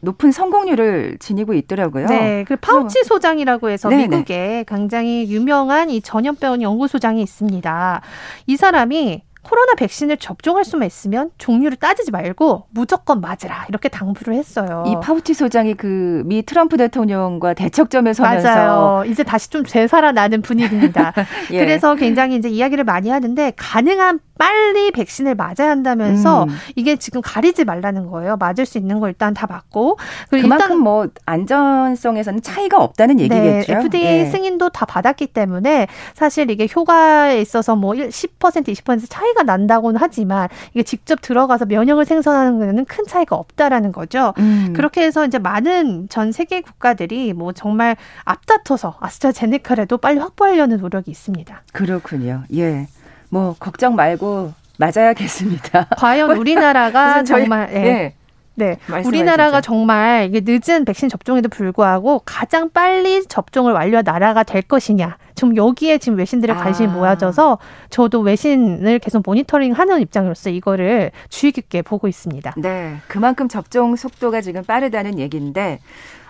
높은 0.00 0.30
성공률을 0.30 1.16
지니고 1.18 1.54
있더라고요. 1.54 2.06
네, 2.06 2.44
그 2.46 2.54
파우치 2.56 3.02
소장이라고 3.04 3.70
해서 3.70 3.88
네네. 3.88 4.08
미국에 4.08 4.64
굉장히 4.68 5.28
유명한 5.28 5.90
이 5.90 6.00
전염병 6.00 6.62
연구소장이 6.62 7.20
있습니다. 7.22 8.02
이 8.46 8.56
사람이 8.56 9.22
코로나 9.46 9.74
백신을 9.74 10.16
접종할 10.16 10.64
수만 10.64 10.86
있으면 10.86 11.30
종류를 11.38 11.76
따지지 11.76 12.10
말고 12.10 12.66
무조건 12.70 13.20
맞으라 13.20 13.66
이렇게 13.68 13.88
당부를 13.88 14.34
했어요. 14.34 14.82
이 14.88 14.96
파우치 15.00 15.34
소장이 15.34 15.74
그 15.74 16.16
미 16.26 16.42
트럼프 16.42 16.76
대통령과 16.76 17.54
대척점에 17.54 18.12
서면서 18.12 18.48
맞아요. 18.48 19.04
이제 19.06 19.22
다시 19.22 19.48
좀 19.50 19.62
되살아나는 19.62 20.42
분위기입니다. 20.42 21.12
예. 21.52 21.58
그래서 21.58 21.94
굉장히 21.94 22.36
이제 22.36 22.48
이야기를 22.48 22.84
많이 22.84 23.08
하는데 23.10 23.52
가능한 23.56 24.20
빨리 24.38 24.90
백신을 24.90 25.34
맞아야 25.34 25.70
한다면서 25.70 26.44
음. 26.44 26.48
이게 26.74 26.96
지금 26.96 27.20
가리지 27.22 27.64
말라는 27.64 28.06
거예요. 28.06 28.36
맞을 28.36 28.66
수 28.66 28.78
있는 28.78 29.00
거 29.00 29.08
일단 29.08 29.34
다 29.34 29.46
맞고 29.48 29.98
그만큼 30.30 30.52
일단 30.52 30.78
뭐 30.78 31.08
안전성에서는 31.24 32.42
차이가 32.42 32.82
없다는 32.82 33.16
네, 33.16 33.24
얘기겠죠. 33.24 33.72
네, 33.72 33.78
FDA 33.80 34.18
예. 34.20 34.24
승인도 34.26 34.70
다 34.70 34.86
받았기 34.86 35.28
때문에 35.28 35.86
사실 36.14 36.50
이게 36.50 36.68
효과에 36.74 37.40
있어서 37.40 37.76
뭐 37.76 37.92
10% 37.92 38.66
20% 38.66 39.06
차이가 39.08 39.42
난다고는 39.42 40.00
하지만 40.00 40.48
이게 40.72 40.82
직접 40.82 41.20
들어가서 41.20 41.66
면역을 41.66 42.04
생성하는 42.04 42.58
데는 42.60 42.84
큰 42.84 43.04
차이가 43.06 43.36
없다라는 43.36 43.92
거죠. 43.92 44.34
음. 44.38 44.72
그렇게 44.74 45.02
해서 45.02 45.24
이제 45.26 45.38
많은 45.38 46.08
전 46.08 46.32
세계 46.32 46.60
국가들이 46.60 47.32
뭐 47.32 47.52
정말 47.52 47.96
앞다퉈서 48.24 48.96
아스트라제네카라도 49.00 49.98
빨리 49.98 50.18
확보하려는 50.18 50.78
노력이 50.78 51.10
있습니다. 51.10 51.62
그렇군요. 51.72 52.44
예. 52.54 52.86
뭐 53.30 53.54
걱정 53.58 53.94
말고 53.94 54.52
맞아야겠습니다. 54.78 55.88
과연 55.96 56.36
우리나라가 56.36 57.24
정말 57.24 57.70
예. 57.72 57.76
예. 57.76 58.14
네. 58.58 58.78
우리나라가 59.04 59.60
정말 59.60 60.30
이게 60.32 60.40
늦은 60.42 60.86
백신 60.86 61.10
접종에도 61.10 61.48
불구하고 61.48 62.22
가장 62.24 62.70
빨리 62.70 63.22
접종을 63.26 63.74
완료한 63.74 64.04
나라가 64.04 64.42
될 64.42 64.62
것이냐. 64.62 65.18
좀 65.34 65.54
여기에 65.54 65.98
지금 65.98 66.16
외신들의 66.16 66.56
관심이 66.56 66.88
아. 66.88 66.92
모아져서 66.92 67.58
저도 67.90 68.20
외신을 68.20 68.98
계속 69.00 69.22
모니터링 69.26 69.72
하는 69.72 70.00
입장으로서 70.00 70.48
이거를 70.48 71.10
주의 71.28 71.52
깊게 71.52 71.82
보고 71.82 72.08
있습니다. 72.08 72.54
네. 72.56 72.96
그만큼 73.06 73.46
접종 73.46 73.94
속도가 73.94 74.40
지금 74.40 74.64
빠르다는 74.64 75.18
얘기인데 75.18 75.80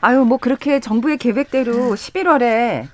아유, 0.01 0.25
뭐 0.25 0.39
그렇게 0.39 0.81
정부의 0.81 1.19
계획대로 1.19 1.95
11월에 1.95 2.89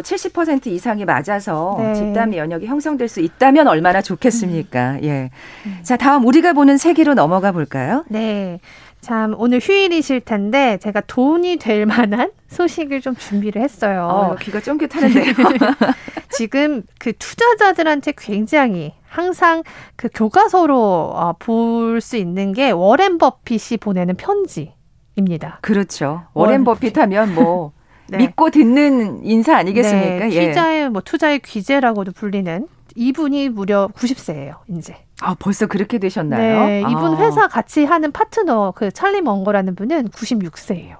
70% 0.00 0.68
이상이 0.68 1.04
맞아서 1.04 1.76
네. 1.78 1.94
집단 1.94 2.30
면역이 2.30 2.66
형성될 2.66 3.08
수 3.08 3.20
있다면 3.20 3.68
얼마나 3.68 4.00
좋겠습니까? 4.00 4.92
음. 4.92 5.04
예. 5.04 5.30
음. 5.66 5.78
자, 5.82 5.96
다음 5.96 6.24
우리가 6.24 6.52
보는 6.52 6.78
세계로 6.78 7.14
넘어가 7.14 7.52
볼까요? 7.52 8.04
네. 8.08 8.60
참 9.02 9.34
오늘 9.36 9.58
휴일이실 9.58 10.20
텐데 10.20 10.78
제가 10.80 11.00
돈이 11.00 11.56
될 11.56 11.86
만한 11.86 12.30
소식을 12.46 13.00
좀 13.00 13.16
준비를 13.16 13.60
했어요. 13.60 14.06
어, 14.08 14.36
귀가 14.36 14.60
쫑긋하는데요. 14.60 15.34
지금 16.30 16.84
그 17.00 17.12
투자자들한테 17.18 18.12
굉장히 18.16 18.94
항상 19.08 19.64
그 19.96 20.08
교과서로 20.14 20.76
어, 21.14 21.34
볼수 21.40 22.16
있는 22.16 22.52
게 22.52 22.70
워렌 22.70 23.18
버핏이 23.18 23.78
보내는 23.80 24.14
편지입니다. 24.14 25.58
그렇죠. 25.62 26.22
워렌 26.32 26.62
버핏 26.62 26.96
하면 26.96 27.34
뭐 27.34 27.72
네. 28.12 28.18
믿고 28.18 28.50
듣는 28.50 29.24
인사 29.24 29.56
아니겠습니까? 29.56 30.26
네, 30.26 30.48
투자의 30.48 30.82
예. 30.84 30.88
뭐 30.88 31.02
투자의 31.04 31.38
귀재라고도 31.40 32.12
불리는 32.12 32.66
이분이 32.94 33.48
무려 33.48 33.88
90세예요, 33.94 34.56
이제. 34.68 34.96
아, 35.22 35.34
벌써 35.38 35.66
그렇게 35.66 35.98
되셨나요? 35.98 36.66
네, 36.66 36.80
이분 36.80 37.14
아. 37.14 37.16
회사 37.16 37.48
같이 37.48 37.84
하는 37.84 38.12
파트너 38.12 38.72
그 38.76 38.90
찰리 38.90 39.20
멍거라는 39.22 39.74
분은 39.74 40.08
96세예요. 40.10 40.96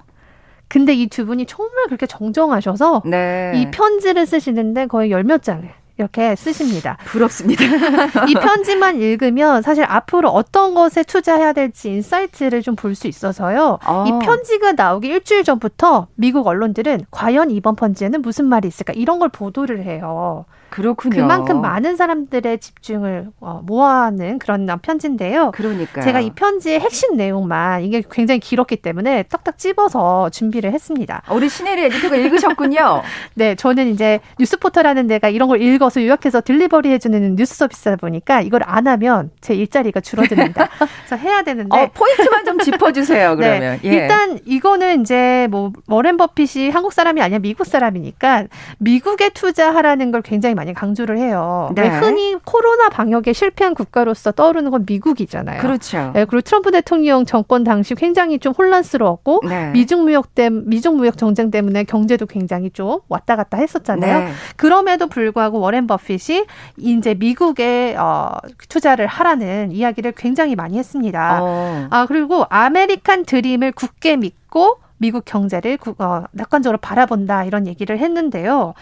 근데 0.69 0.95
이 0.95 1.07
두 1.09 1.27
분이 1.27 1.45
정말 1.47 1.85
그렇게 1.87 2.07
정정하셔서 2.07 3.03
네. 3.05 3.53
이 3.57 3.71
편지를 3.71 4.25
쓰시는데 4.25 4.87
거의 4.87 5.11
열 5.11 5.23
몇 5.25 5.43
장을 5.43 5.69
이렇게 5.99 6.35
쓰십니다. 6.37 6.97
부럽습니다. 7.05 7.65
이 8.29 8.35
편지만 8.35 9.01
읽으면 9.01 9.63
사실 9.63 9.85
앞으로 9.85 10.31
어떤 10.31 10.75
것에 10.75 11.03
투자해야 11.03 11.53
될지 11.53 11.91
insight를 11.91 12.63
좀 12.63 12.75
볼 12.77 12.95
수 12.95 13.07
있어서요. 13.07 13.79
어. 13.87 14.05
이 14.09 14.25
편지가 14.25 14.73
나오기 14.73 15.07
일주일 15.09 15.45
전부터 15.45 16.09
미국 16.15 16.47
언론들은 16.47 17.07
과연 17.11 17.51
이번 17.51 17.77
편지에는 17.77 18.23
무슨 18.23 18.47
말이 18.47 18.67
있을까 18.69 18.93
이런 18.95 19.19
걸 19.19 19.29
보도를 19.29 19.85
해요. 19.85 20.45
그렇군요. 20.73 21.17
그만큼 21.17 21.61
많은 21.61 21.97
사람들의 21.97 22.59
집중을 22.59 23.29
어, 23.41 23.61
모아하는 23.65 24.39
그런 24.39 24.67
편지인데요. 24.81 25.51
그러니까 25.53 26.01
제가 26.01 26.21
이 26.21 26.31
편지의 26.31 26.81
핵심 26.81 27.17
내용만 27.17 27.83
이게 27.83 28.03
굉장히 28.11 28.41
길었기 28.41 28.77
때문에 28.77 29.25
딱딱 29.25 29.59
찝어서 29.59 30.31
준비를 30.31 30.73
했습니다. 30.73 31.23
우리 31.31 31.51
신혜리 31.51 31.85
에디터가 31.85 32.17
읽으셨군요. 32.17 33.03
네, 33.35 33.55
저는 33.55 33.89
이제 33.89 34.21
뉴스포터라는 34.39 35.07
데가 35.09 35.29
이런 35.29 35.49
걸 35.49 35.61
읽어서 35.61 36.03
요약해서 36.03 36.41
delivery 36.41 36.91
해주는 36.91 37.37
뉴스 37.37 37.55
서비스다 37.55 37.97
보니까 37.97 38.41
이걸 38.41 38.63
안 38.65 38.87
하면 38.87 39.31
제 39.43 39.55
일자리가 39.55 40.01
줄어듭니다. 40.01 40.69
그래서 41.07 41.17
해야 41.17 41.43
되는데 41.43 41.77
어, 41.77 41.91
포인트만 41.93 42.47
좀 42.47 42.59
짚어주세요. 42.59 43.35
네, 43.37 43.59
그러면 43.59 43.81
네, 43.83 43.89
예. 43.91 43.95
일단 43.95 44.39
이거는 44.47 45.03
이제 45.03 45.49
뭐 45.51 45.71
워렌 45.87 46.17
버핏이 46.17 46.71
한국 46.71 46.95
사람이 46.95 47.21
아니라 47.21 47.41
미국 47.41 47.67
사람이니까 47.67 48.47
미국에 48.79 49.29
투자하라는 49.29 50.13
걸 50.13 50.23
굉장히 50.23 50.55
많이 50.63 50.73
강조를 50.75 51.19
해요. 51.19 51.71
네. 51.75 51.89
흔히 51.89 52.37
코로나 52.45 52.89
방역에 52.89 53.33
실패한 53.33 53.75
국가로서 53.75 54.31
떠오르는 54.31 54.71
건 54.71 54.85
미국이잖아요. 54.87 55.61
그렇죠. 55.61 56.13
네, 56.15 56.25
그리고 56.25 56.41
트럼프 56.41 56.71
대통령 56.71 57.25
정권 57.25 57.65
당시 57.65 57.97
굉장히 57.97 58.39
좀 58.39 58.53
혼란스러웠고 58.57 59.41
네. 59.49 59.71
미중 59.73 60.05
무역 60.05 60.37
때 60.37 60.51
미중 60.51 60.97
무역 60.97 61.19
정쟁 61.19 61.51
때문에 61.51 61.83
경제도 61.85 62.27
굉장히 62.27 62.71
좀 62.71 63.01
왔다 63.09 63.35
갔다 63.35 63.59
했었잖아요. 63.59 64.19
네. 64.21 64.33
그럼에도 64.57 65.09
불구하고 65.09 65.59
워렌 65.59 65.89
버핏이 65.89 66.45
이제 66.79 67.15
미국에 67.15 67.97
어, 67.99 68.31
투자를 68.69 69.09
하라는 69.09 69.73
이야기를 69.73 70.13
굉장히 70.13 70.55
많이 70.55 70.79
했습니다. 70.79 71.41
어. 71.43 71.87
아 71.91 72.07
그리고 72.07 72.47
아메리칸 72.49 73.25
드림을 73.25 73.73
굳게 73.73 74.17
믿고 74.17 74.79
미국 75.03 75.25
경제를 75.25 75.79
어, 75.99 76.25
낙관적으로 76.31 76.79
바라본다 76.79 77.45
이런 77.45 77.67
얘기를 77.67 77.99
했는데요. 77.99 78.75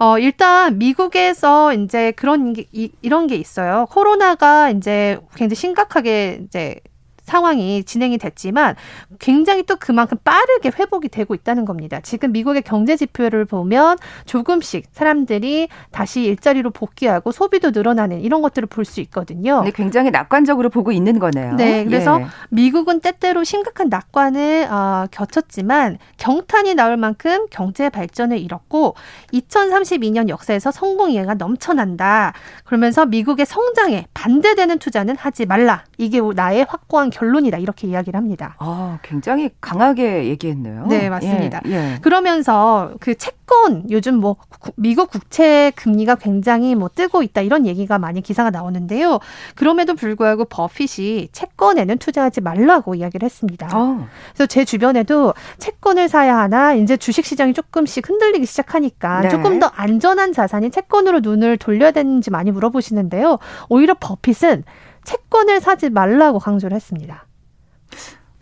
어, 0.00 0.18
일단 0.18 0.76
미국에서 0.76 1.72
이제 1.72 2.10
그런 2.12 2.52
게, 2.52 2.66
이, 2.72 2.90
이런 3.00 3.28
게 3.28 3.36
있어요. 3.36 3.86
코로나가 3.88 4.70
이제 4.70 5.18
굉장히 5.36 5.54
심각하게 5.54 6.40
이제 6.44 6.80
상황이 7.28 7.84
진행이 7.84 8.18
됐지만 8.18 8.74
굉장히 9.20 9.62
또 9.62 9.76
그만큼 9.76 10.18
빠르게 10.24 10.72
회복이 10.76 11.08
되고 11.08 11.34
있다는 11.34 11.64
겁니다. 11.64 12.00
지금 12.02 12.32
미국의 12.32 12.62
경제 12.62 12.96
지표를 12.96 13.44
보면 13.44 13.96
조금씩 14.26 14.86
사람들이 14.90 15.68
다시 15.92 16.22
일자리로 16.24 16.70
복귀하고 16.70 17.30
소비도 17.30 17.70
늘어나는 17.70 18.22
이런 18.22 18.42
것들을 18.42 18.66
볼 18.66 18.88
수 18.88 19.00
있거든요. 19.02 19.62
네, 19.62 19.70
굉장히 19.70 20.10
낙관적으로 20.10 20.70
보고 20.70 20.90
있는 20.90 21.18
거네요. 21.18 21.54
네, 21.54 21.84
그래서 21.84 22.20
예. 22.20 22.26
미국은 22.48 23.00
때때로 23.00 23.44
심각한 23.44 23.88
낙관을 23.88 24.68
어, 24.70 25.06
겪었지만 25.10 25.98
경탄이 26.16 26.74
나올 26.74 26.96
만큼 26.96 27.46
경제 27.50 27.88
발전을 27.90 28.38
이뤘고 28.38 28.96
2032년 29.32 30.28
역사에서 30.28 30.70
성공 30.72 31.10
이해가 31.10 31.34
넘쳐난다. 31.34 32.32
그러면서 32.64 33.06
미국의 33.06 33.46
성장에 33.46 34.06
반대되는 34.14 34.78
투자는 34.78 35.16
하지 35.16 35.46
말라. 35.46 35.84
이게 35.98 36.20
나의 36.20 36.64
확고한 36.68 37.10
결론이다 37.18 37.58
이렇게 37.58 37.88
이야기를 37.88 38.16
합니다. 38.16 38.54
아, 38.58 38.98
굉장히 39.02 39.50
강하게 39.60 40.26
얘기했네요. 40.26 40.86
네, 40.86 41.10
맞습니다. 41.10 41.60
예, 41.66 41.72
예. 41.72 41.98
그러면서 42.00 42.92
그 43.00 43.16
채권 43.16 43.90
요즘 43.90 44.16
뭐 44.16 44.36
미국 44.76 45.10
국채 45.10 45.72
금리가 45.74 46.14
굉장히 46.16 46.76
뭐 46.76 46.88
뜨고 46.88 47.24
있다 47.24 47.40
이런 47.40 47.66
얘기가 47.66 47.98
많이 47.98 48.20
기사가 48.20 48.50
나오는데요. 48.50 49.18
그럼에도 49.56 49.96
불구하고 49.96 50.44
버핏이 50.44 51.28
채권에는 51.32 51.98
투자하지 51.98 52.40
말라고 52.40 52.94
이야기를 52.94 53.24
했습니다. 53.24 53.68
어. 53.74 54.06
그래서 54.32 54.46
제 54.46 54.64
주변에도 54.64 55.34
채권을 55.58 56.08
사야 56.08 56.38
하나 56.38 56.74
이제 56.74 56.96
주식 56.96 57.24
시장이 57.24 57.52
조금씩 57.52 58.08
흔들리기 58.08 58.46
시작하니까 58.46 59.22
네. 59.22 59.28
조금 59.28 59.58
더 59.58 59.66
안전한 59.74 60.32
자산인 60.32 60.70
채권으로 60.70 61.20
눈을 61.20 61.56
돌려야 61.56 61.90
되는지 61.90 62.30
많이 62.30 62.52
물어보시는데요. 62.52 63.38
오히려 63.68 63.94
버핏은 63.98 64.62
채권을 65.08 65.62
사지 65.62 65.88
말라고 65.88 66.38
강조를 66.38 66.74
했습니다. 66.74 67.26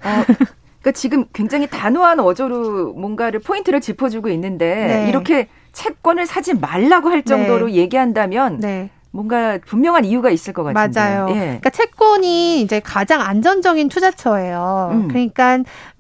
어, 0.03 0.25
그러니까 0.81 0.93
지금 0.93 1.27
굉장히 1.33 1.69
단호한 1.69 2.19
어조로 2.19 2.95
뭔가를 2.95 3.39
포인트를 3.39 3.81
짚어주고 3.81 4.29
있는데 4.31 4.87
네. 4.87 5.09
이렇게 5.09 5.49
채권을 5.73 6.27
사지 6.27 6.55
말라고 6.55 7.11
할 7.11 7.23
정도로 7.23 7.67
네. 7.67 7.75
얘기한다면 7.75 8.59
네. 8.59 8.91
뭔가 9.17 9.59
분명한 9.67 10.05
이유가 10.05 10.31
있을 10.31 10.53
것 10.53 10.63
같은데. 10.63 11.01
맞아요. 11.01 11.27
예. 11.31 11.35
그러니까 11.35 11.71
채권이 11.71 12.61
이제 12.61 12.81
가장 12.81 13.21
안전적인 13.23 13.89
투자처예요. 13.89 14.91
음. 14.93 15.09
그러니까 15.09 15.59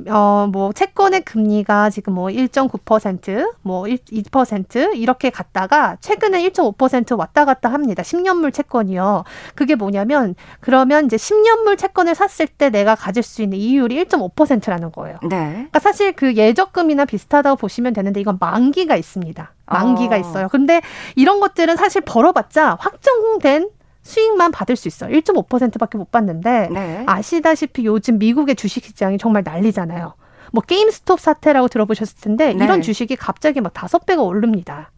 어 0.09 0.46
뭐 0.52 0.72
채권의 0.72 1.22
금리가 1.22 1.90
지금 1.90 2.14
뭐 2.14 2.29
1.9%, 2.29 3.52
뭐 3.62 3.85
2% 3.85 4.94
이렇게 4.96 5.31
갔다가 5.31 5.96
최근에 6.00 6.42
1.5% 6.48 7.18
왔다 7.18 7.44
갔다 7.44 7.72
합니다. 7.72 8.02
10년물 8.02 8.52
채권이요. 8.52 9.24
그게 9.55 9.74
뭐냐면 9.74 10.35
그러면 10.61 11.07
이제 11.07 11.16
10년물 11.16 11.79
채권을 11.79 12.14
샀을 12.14 12.48
때 12.48 12.70
내가 12.70 12.94
가질 12.94 13.22
수 13.22 13.42
있는 13.42 13.59
이율이 13.59 14.05
1.5%라는 14.05 14.92
거예요. 14.92 15.18
네. 15.29 15.52
그러니까 15.52 15.79
사실 15.81 16.12
그 16.12 16.35
예적금이나 16.35 17.05
비슷하다고 17.05 17.57
보시면 17.57 17.92
되는데 17.92 18.20
이건 18.20 18.37
만기가 18.40 18.96
있습니다. 18.96 19.52
만기가 19.66 20.16
어. 20.16 20.18
있어요. 20.18 20.48
근데 20.48 20.81
이런 21.14 21.40
것들은 21.40 21.76
사실 21.76 22.00
벌어봤자 22.00 22.76
확정된 22.81 23.70
수익만 24.02 24.52
받을 24.52 24.76
수 24.76 24.87
있어요. 24.88 25.11
1.5%밖에 25.11 25.98
못 25.98 26.11
받는데 26.11 26.68
네. 26.70 27.05
아시다시피 27.07 27.85
요즘 27.85 28.18
미국의 28.18 28.55
주식 28.55 28.85
시장이 28.85 29.18
정말 29.18 29.42
난리잖아요. 29.44 30.14
뭐 30.52 30.62
게임스톱 30.62 31.18
사태라고 31.18 31.68
들어보셨을 31.68 32.20
텐데 32.20 32.55
네. 32.55 32.64
이런 32.64 32.83
주식이 32.83 33.16
갑자기 33.16 33.61
막 33.61 33.74
다섯 33.74 34.07
배가 34.07 34.22
오릅니다. 34.22 34.92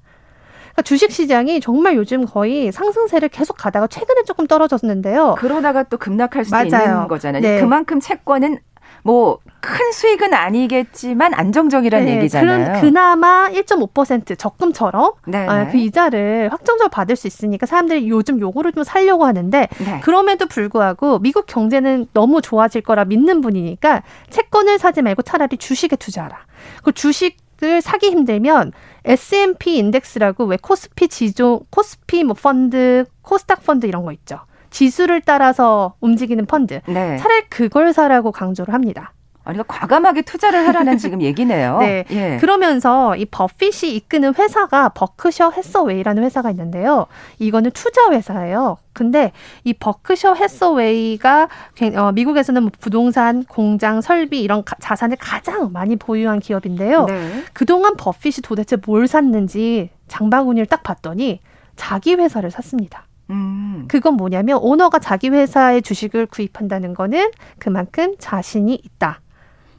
그러니까 0.79 0.83
주식 0.83 1.11
시장이 1.11 1.61
정말 1.61 1.97
요즘 1.97 2.25
거의 2.27 2.71
상승세를 2.71 3.31
계속 3.31 3.57
가다가 3.57 3.87
최근에 3.87 4.23
조금 4.25 4.47
떨어졌는데요. 4.47 5.35
그러다가 5.39 5.83
또 5.85 5.97
급락할 5.97 6.45
수도 6.45 6.57
맞아요. 6.57 6.85
있는 6.85 7.09
거잖아요. 7.09 7.43
네. 7.43 7.61
그만큼 7.61 7.99
채권은 7.99 8.59
뭐 9.03 9.39
큰 9.61 9.91
수익은 9.93 10.35
아니겠지만 10.35 11.35
안정적이라는 11.35 12.07
네, 12.07 12.17
얘기잖아요. 12.17 12.65
그럼 12.65 12.81
그나마 12.81 13.49
1.5% 13.51 14.39
적금처럼 14.39 15.13
아, 15.49 15.69
그 15.71 15.77
이자를 15.77 16.49
확정적으로 16.53 16.89
받을 16.91 17.17
수 17.17 17.27
있으니까 17.27 17.67
사람들이 17.67 18.09
요즘 18.09 18.39
요거를 18.41 18.73
좀 18.73 18.85
살려고 18.85 19.25
하는데 19.27 19.69
네. 19.79 20.01
그럼에도 20.01 20.47
불구하고 20.47 21.19
미국 21.19 21.47
경제는 21.47 22.07
너무 22.13 22.41
좋아질 22.41 22.83
거라 22.83 23.05
믿는 23.05 23.41
분이니까 23.41 24.03
채권을 24.31 24.79
사지 24.79 25.03
말고 25.03 25.23
차라리 25.23 25.57
주식에 25.57 25.97
투자하라. 25.97 26.39
그 26.83 26.93
주식 26.93 27.37
을 27.61 27.83
사기 27.83 28.07
힘들면 28.11 28.71
S&P 29.05 29.79
인덱스라고 29.79 30.45
왜 30.45 30.57
코스피 30.63 31.09
지종, 31.09 31.63
코스피 31.71 32.23
뭐 32.23 32.37
펀드, 32.41 33.05
코스닥 33.23 33.65
펀드 33.65 33.87
이런 33.87 34.05
거 34.05 34.13
있죠. 34.13 34.39
지수를 34.71 35.21
따라서 35.21 35.95
움직이는 36.01 36.47
펀드. 36.47 36.81
네. 36.87 37.17
차라리 37.19 37.47
그걸 37.49 37.93
사라고 37.93 38.33
강조를 38.33 38.75
합니다. 38.75 39.13
아니, 39.49 39.57
그러니까 39.57 39.79
과감하게 39.79 40.23
투자를 40.23 40.69
하라는 40.69 40.99
지금 40.99 41.23
얘기네요. 41.23 41.79
네. 41.79 42.05
예. 42.11 42.37
그러면서 42.39 43.17
이 43.17 43.25
버핏이 43.25 43.95
이끄는 43.97 44.35
회사가 44.35 44.91
버크셔 44.91 45.51
해서웨이라는 45.51 46.23
회사가 46.23 46.51
있는데요. 46.51 47.07
이거는 47.39 47.71
투자 47.71 48.11
회사예요. 48.11 48.77
근데 48.93 49.33
이 49.65 49.73
버크셔 49.73 50.35
해서웨이가 50.35 51.49
어, 51.97 52.13
미국에서는 52.13 52.61
뭐 52.63 52.71
부동산, 52.79 53.43
공장, 53.45 54.03
설비 54.03 54.43
이런 54.43 54.65
가, 54.65 54.77
자산을 54.81 55.17
가장 55.19 55.73
많이 55.73 55.97
보유한 55.97 56.41
기업인데요. 56.41 57.07
네. 57.07 57.45
그동안 57.55 57.97
버핏이 57.97 58.43
도대체 58.43 58.77
뭘 58.85 59.09
샀는지 59.09 59.89
장바구니를 60.09 60.67
딱 60.67 60.83
봤더니 60.83 61.41
자기 61.75 62.15
회사를 62.15 62.51
샀습니다. 62.51 63.08
음. 63.31 63.85
그건 63.89 64.15
뭐냐면 64.15 64.59
오너가 64.61 64.99
자기 64.99 65.29
회사의 65.29 65.83
주식을 65.83 66.27
구입한다는 66.27 66.95
거는 66.95 67.31
그만큼 67.59 68.15
자신이 68.19 68.75
있다. 68.83 69.21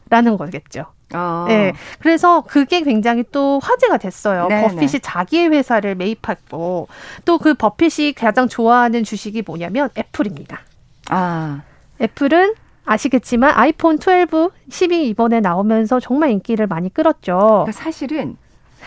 라는 0.10 0.38
거겠죠. 0.38 0.86
아. 1.14 1.46
네. 1.48 1.74
그래서 2.00 2.42
그게 2.42 2.82
굉장히 2.82 3.24
또 3.32 3.60
화제가 3.62 3.98
됐어요. 3.98 4.48
네네. 4.48 4.68
버핏이 4.68 5.00
자기의 5.02 5.50
회사를 5.52 5.96
매입했고 5.96 6.88
또 7.26 7.38
그 7.38 7.54
버핏이 7.54 8.14
가장 8.14 8.48
좋아하는 8.48 9.04
주식이 9.04 9.44
뭐냐면 9.46 9.90
애플입니다. 9.98 10.60
아. 11.10 11.62
애플은 12.02 12.54
아시겠지만 12.86 13.52
아이폰 13.56 14.00
12, 14.00 14.50
12 14.70 15.08
이번에 15.10 15.40
나오면서 15.42 16.00
정말 16.00 16.32
인기를 16.32 16.66
많이 16.68 16.92
끌었죠. 16.94 17.38
그러니까 17.66 17.72
사실은 17.72 18.38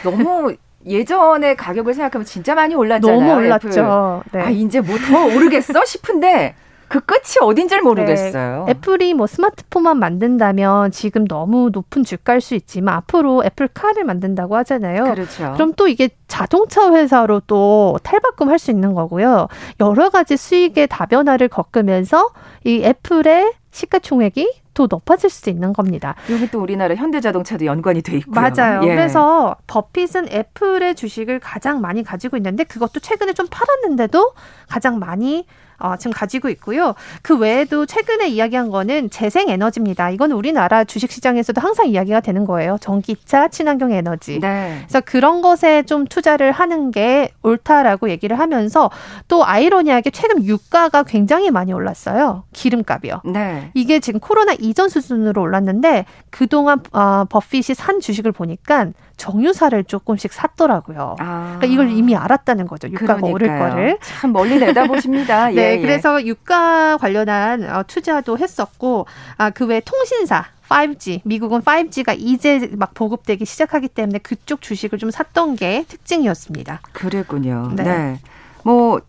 너무 0.03 0.55
예전의 0.87 1.57
가격을 1.57 1.95
생각하면 1.95 2.25
진짜 2.27 2.55
많이 2.55 2.75
올랐잖아요. 2.75 3.21
너무 3.21 3.35
올랐죠. 3.35 4.23
네. 4.33 4.41
아 4.41 4.51
이제 4.51 4.81
뭐 4.81 4.97
더 4.99 5.25
오르겠어 5.27 5.85
싶은데 5.87 6.55
그 6.89 7.01
끝이 7.01 7.37
어딘지 7.41 7.81
모르겠어요. 7.81 8.65
네. 8.67 8.73
애플이 8.73 9.15
뭐 9.15 9.27
스마트폰만 9.27 9.97
만든다면 9.99 10.91
지금 10.91 11.27
너무 11.27 11.71
높은 11.73 12.05
주가일 12.05 12.43
수 12.43 12.55
있지만 12.55 12.97
앞으로 12.97 13.43
애플카를 13.47 14.05
만든다고 14.05 14.57
하잖아요. 14.57 15.05
그렇죠. 15.05 15.53
그럼 15.55 15.73
또 15.75 15.89
이게 15.89 16.11
자동차 16.29 16.93
회사로 16.93 17.41
또 17.47 17.99
탈바꿈할 18.03 18.59
수 18.59 18.71
있는 18.71 18.93
거고요. 18.93 19.49
여러 19.81 20.11
가지 20.11 20.37
수익의 20.37 20.89
다변화를 20.89 21.49
겪으면서 21.49 22.29
이 22.65 22.83
애플의 22.85 23.53
시가총액이 23.71 24.62
더 24.75 24.87
높아질 24.89 25.31
수도 25.31 25.51
있는 25.51 25.73
겁니다. 25.73 26.15
여기 26.31 26.51
또 26.51 26.61
우리나라 26.61 26.95
현대자동차도 26.95 27.67
연관이 27.67 28.03
돼 28.03 28.17
있고요. 28.19 28.41
맞아요. 28.41 28.83
예. 28.85 28.89
그래서 28.89 29.57
버핏은 29.67 30.29
애플의 30.31 30.95
주식을 30.95 31.41
가장 31.41 31.81
많이 31.81 32.03
가지고 32.03 32.37
있는데 32.37 32.65
그것도 32.65 33.01
최근에 33.01 33.33
좀 33.35 33.47
팔았는데도 33.51 34.33
가장 34.69 34.99
많이 34.99 35.47
어, 35.83 35.97
지금 35.97 36.13
가지고 36.13 36.49
있고요. 36.51 36.95
그 37.23 37.37
외에도 37.37 37.87
최근에 37.87 38.29
이야기한 38.29 38.71
거는 38.71 39.11
재생 39.11 39.49
에너지입니다. 39.49 40.11
이건 40.11 40.33
우리나라 40.33 40.85
주식 40.85 41.11
시장에서도 41.11 41.61
항상 41.61 41.89
이야기가 41.89 42.21
되는 42.21 42.45
거예요. 42.45 42.79
전기차, 42.81 43.49
친환경 43.49 43.93
에너지. 43.93 44.39
네. 44.39 44.79
그래서 44.83 45.01
그런 45.01 45.43
것에 45.43 45.83
좀 45.83 46.07
투자를 46.07 46.53
하는 46.53 46.91
게 46.91 47.33
옳다라고 47.43 48.11
얘기를 48.11 48.39
하면서 48.39 48.91
또 49.29 49.45
아이러니하게 49.45 50.11
최근 50.11 50.45
유가가 50.45 51.03
굉장히 51.03 51.51
많이 51.51 51.73
올랐어요. 51.73 52.45
기름값이요. 52.53 53.23
네. 53.25 53.71
이게 53.75 53.99
지금 54.01 54.21
코로나 54.21 54.53
이전 54.53 54.89
수준으로 54.89 55.43
올랐는데 55.43 56.05
그동안 56.31 56.81
어, 56.93 57.25
버핏이 57.29 57.75
산 57.75 58.01
주식을 58.01 58.33
보니까 58.33 58.89
정유사를 59.17 59.85
조금씩 59.85 60.33
샀더라고요. 60.33 61.17
아. 61.21 61.57
그러니까 61.59 61.67
이걸 61.67 61.91
이미 61.91 62.17
알았다는 62.17 62.67
거죠. 62.67 62.89
유가가 62.89 63.21
그러니까요. 63.21 63.33
오를 63.33 63.59
거를. 63.59 63.99
참 64.03 64.33
멀리 64.33 64.59
내다보십니다. 64.59 65.49
네, 65.55 65.72
예, 65.73 65.79
예. 65.79 65.81
그래서 65.81 66.25
유가 66.25 66.97
관련한 66.99 67.65
어, 67.69 67.83
투자도 67.87 68.39
했었고 68.39 69.07
아, 69.39 69.51
그 69.51 69.65
외 69.65 69.81
통신사 69.81 70.45
5G, 70.69 71.21
미국은 71.25 71.61
5G가 71.61 72.17
이제 72.19 72.71
막 72.73 72.95
보급되기 72.95 73.45
시작하기 73.45 73.89
때문에 73.89 74.19
그쪽 74.19 74.63
주식을 74.63 74.99
좀 74.99 75.11
샀던 75.11 75.57
게 75.57 75.85
특징이었습니다. 75.89 76.81
그랬군요. 76.93 77.73
네. 77.77 77.83
네. 77.85 78.19
뭐 78.65 79.01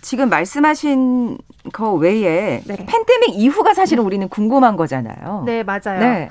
지금 0.00 0.28
말씀하신 0.30 1.38
거 1.72 1.92
외에 1.94 2.62
네. 2.64 2.76
팬데믹 2.76 3.34
이후가 3.34 3.74
사실은 3.74 4.04
우리는 4.04 4.28
궁금한 4.28 4.76
거잖아요. 4.76 5.42
네, 5.44 5.62
맞아요. 5.62 6.00
네. 6.00 6.28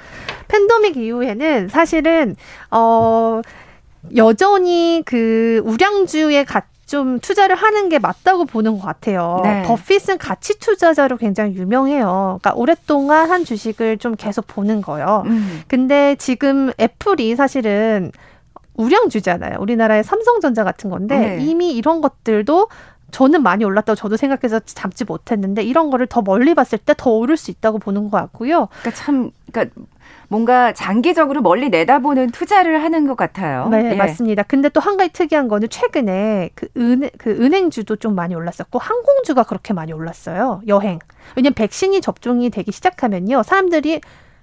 팬데믹 0.47 0.97
이후에는 0.97 1.67
사실은 1.67 2.35
어 2.71 3.41
여전히 4.15 5.03
그 5.05 5.61
우량주에 5.65 6.43
가, 6.45 6.63
좀 6.91 7.21
투자를 7.21 7.55
하는 7.55 7.87
게 7.87 7.99
맞다고 7.99 8.43
보는 8.43 8.77
것 8.77 8.85
같아요. 8.85 9.39
네. 9.45 9.63
버핏은 9.63 10.17
가치 10.17 10.59
투자자로 10.59 11.15
굉장히 11.15 11.55
유명해요. 11.55 12.39
그러니까 12.41 12.51
오랫동안 12.55 13.31
한 13.31 13.45
주식을 13.45 13.97
좀 13.97 14.15
계속 14.17 14.45
보는 14.45 14.81
거요. 14.81 15.23
음. 15.25 15.61
근데 15.69 16.15
지금 16.15 16.69
애플이 16.81 17.37
사실은 17.37 18.11
우량주잖아요. 18.75 19.57
우리나라의 19.61 20.03
삼성전자 20.03 20.65
같은 20.65 20.89
건데 20.89 21.17
네. 21.17 21.37
이미 21.39 21.71
이런 21.71 22.01
것들도 22.01 22.67
저는 23.11 23.41
많이 23.41 23.63
올랐다고 23.63 23.95
저도 23.95 24.17
생각해서 24.17 24.59
잡지 24.59 25.05
못했는데 25.05 25.63
이런 25.63 25.91
거를 25.91 26.07
더 26.07 26.21
멀리 26.21 26.53
봤을 26.53 26.77
때 26.77 26.93
더 26.97 27.11
오를 27.11 27.37
수 27.37 27.51
있다고 27.51 27.79
보는 27.79 28.09
것 28.09 28.17
같고요. 28.17 28.67
그러니까 28.81 28.91
참 28.91 29.31
그러니까 29.49 29.73
뭔가 30.31 30.71
장기적으로 30.71 31.41
멀리 31.41 31.67
내다보는 31.67 32.31
투자를 32.31 32.81
하는 32.81 33.05
것 33.05 33.17
같아요. 33.17 33.67
네, 33.67 33.91
예. 33.91 33.95
맞습니다. 33.95 34.43
근데 34.43 34.69
또 34.69 34.79
한 34.79 34.95
가지 34.95 35.11
특이한 35.11 35.49
거는 35.49 35.67
최근에 35.69 36.51
그 36.55 36.69
은행 36.77 37.09
그 37.17 37.31
은행주도 37.31 37.97
좀 37.97 38.15
많이 38.15 38.33
올랐었고 38.33 38.79
항공주가 38.79 39.43
그렇게 39.43 39.73
많이 39.73 39.91
올랐어요. 39.91 40.61
여행. 40.67 40.99
왜냐면 41.35 41.53
백신이 41.53 41.99
접종이 41.99 42.49
되기 42.49 42.71
시작하면요. 42.71 43.43
사람들이 43.43 43.99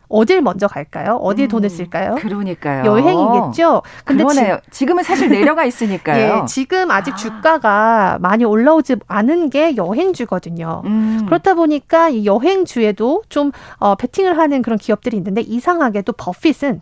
어딜 0.08 0.40
먼저 0.40 0.66
갈까요? 0.66 1.16
어디에 1.16 1.46
음, 1.46 1.48
돈을 1.48 1.68
쓸까요? 1.68 2.14
그러니까요. 2.14 2.84
여행이겠죠. 2.86 3.82
근데 4.04 4.24
그러네요. 4.24 4.58
지, 4.70 4.86
금은 4.86 5.02
사실 5.04 5.28
내려가 5.28 5.64
있으니까요. 5.66 6.40
예, 6.42 6.46
지금 6.46 6.90
아직 6.90 7.12
아. 7.12 7.16
주가가 7.16 8.18
많이 8.20 8.44
올라오지 8.44 8.96
않은 9.06 9.50
게 9.50 9.76
여행주거든요. 9.76 10.82
음. 10.86 11.24
그렇다 11.26 11.52
보니까 11.54 12.08
이 12.08 12.24
여행주에도 12.24 13.22
좀 13.28 13.52
어, 13.76 13.94
베팅을 13.96 14.38
하는 14.38 14.62
그런 14.62 14.78
기업들이 14.78 15.16
있는데 15.18 15.42
이상하게도 15.42 16.14
버핏은 16.14 16.80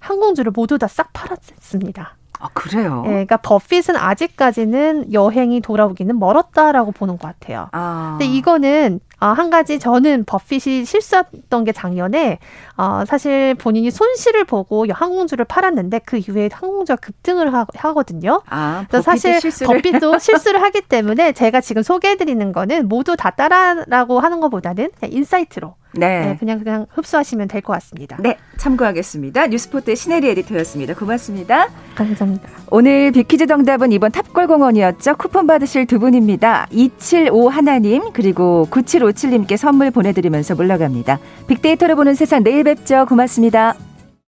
항공주를 0.00 0.52
모두 0.54 0.76
다 0.78 0.86
싹 0.88 1.12
팔았습니다. 1.12 2.17
아, 2.38 2.48
그래요? 2.52 3.02
예, 3.06 3.10
그러니까 3.10 3.36
버핏은 3.38 3.96
아직까지는 3.96 5.12
여행이 5.12 5.60
돌아오기는 5.60 6.18
멀었다라고 6.18 6.92
보는 6.92 7.18
것 7.18 7.28
같아요. 7.28 7.68
아. 7.72 8.16
근데 8.18 8.32
이거는 8.32 9.00
어, 9.20 9.26
한 9.26 9.50
가지 9.50 9.80
저는 9.80 10.24
버핏이 10.24 10.84
실수했던 10.84 11.64
게 11.64 11.72
작년에 11.72 12.38
어, 12.76 13.02
사실 13.04 13.54
본인이 13.56 13.90
손실을 13.90 14.44
보고 14.44 14.86
항공주를 14.88 15.44
팔았는데 15.44 16.00
그 16.04 16.18
이후에 16.18 16.48
항공주가 16.52 16.96
급등을 16.96 17.52
하, 17.52 17.64
거든요 17.64 18.42
아, 18.48 18.84
그래서 18.88 19.02
사실 19.02 19.40
실수를. 19.40 19.74
버핏도 19.74 20.18
실수를 20.20 20.62
하기 20.62 20.82
때문에 20.82 21.32
제가 21.32 21.60
지금 21.60 21.82
소개해드리는 21.82 22.52
거는 22.52 22.86
모두 22.86 23.16
다 23.16 23.30
따라라고 23.30 24.20
하는 24.20 24.38
것보다는 24.38 24.90
그냥 25.00 25.12
insight로 25.12 25.74
네. 25.92 26.20
네. 26.20 26.36
그냥 26.38 26.58
그냥 26.58 26.86
흡수하시면 26.90 27.48
될 27.48 27.62
것 27.62 27.72
같습니다. 27.74 28.16
네, 28.20 28.36
참고하겠습니다. 28.56 29.48
뉴스포트 29.48 29.94
신혜리 29.94 30.28
에디터였습니다. 30.28 30.94
고맙습니다. 30.94 31.68
감사합니다. 31.96 32.48
오늘 32.70 33.10
빅퀴즈 33.12 33.46
정답은 33.46 33.90
2번 33.92 34.12
탑골공원이었죠. 34.12 35.16
쿠폰 35.16 35.46
받으실 35.46 35.86
두 35.86 35.98
분입니다. 35.98 36.66
275 36.70 37.48
하나님 37.48 38.12
그리고 38.12 38.68
9757님께 38.70 39.56
선물 39.56 39.90
보내드리면서 39.90 40.54
물러갑니다. 40.54 41.18
빅데이터를 41.46 41.96
보는 41.96 42.14
세상 42.14 42.42
내일 42.44 42.64
뵙죠. 42.64 43.06
고맙습니다. 43.06 43.74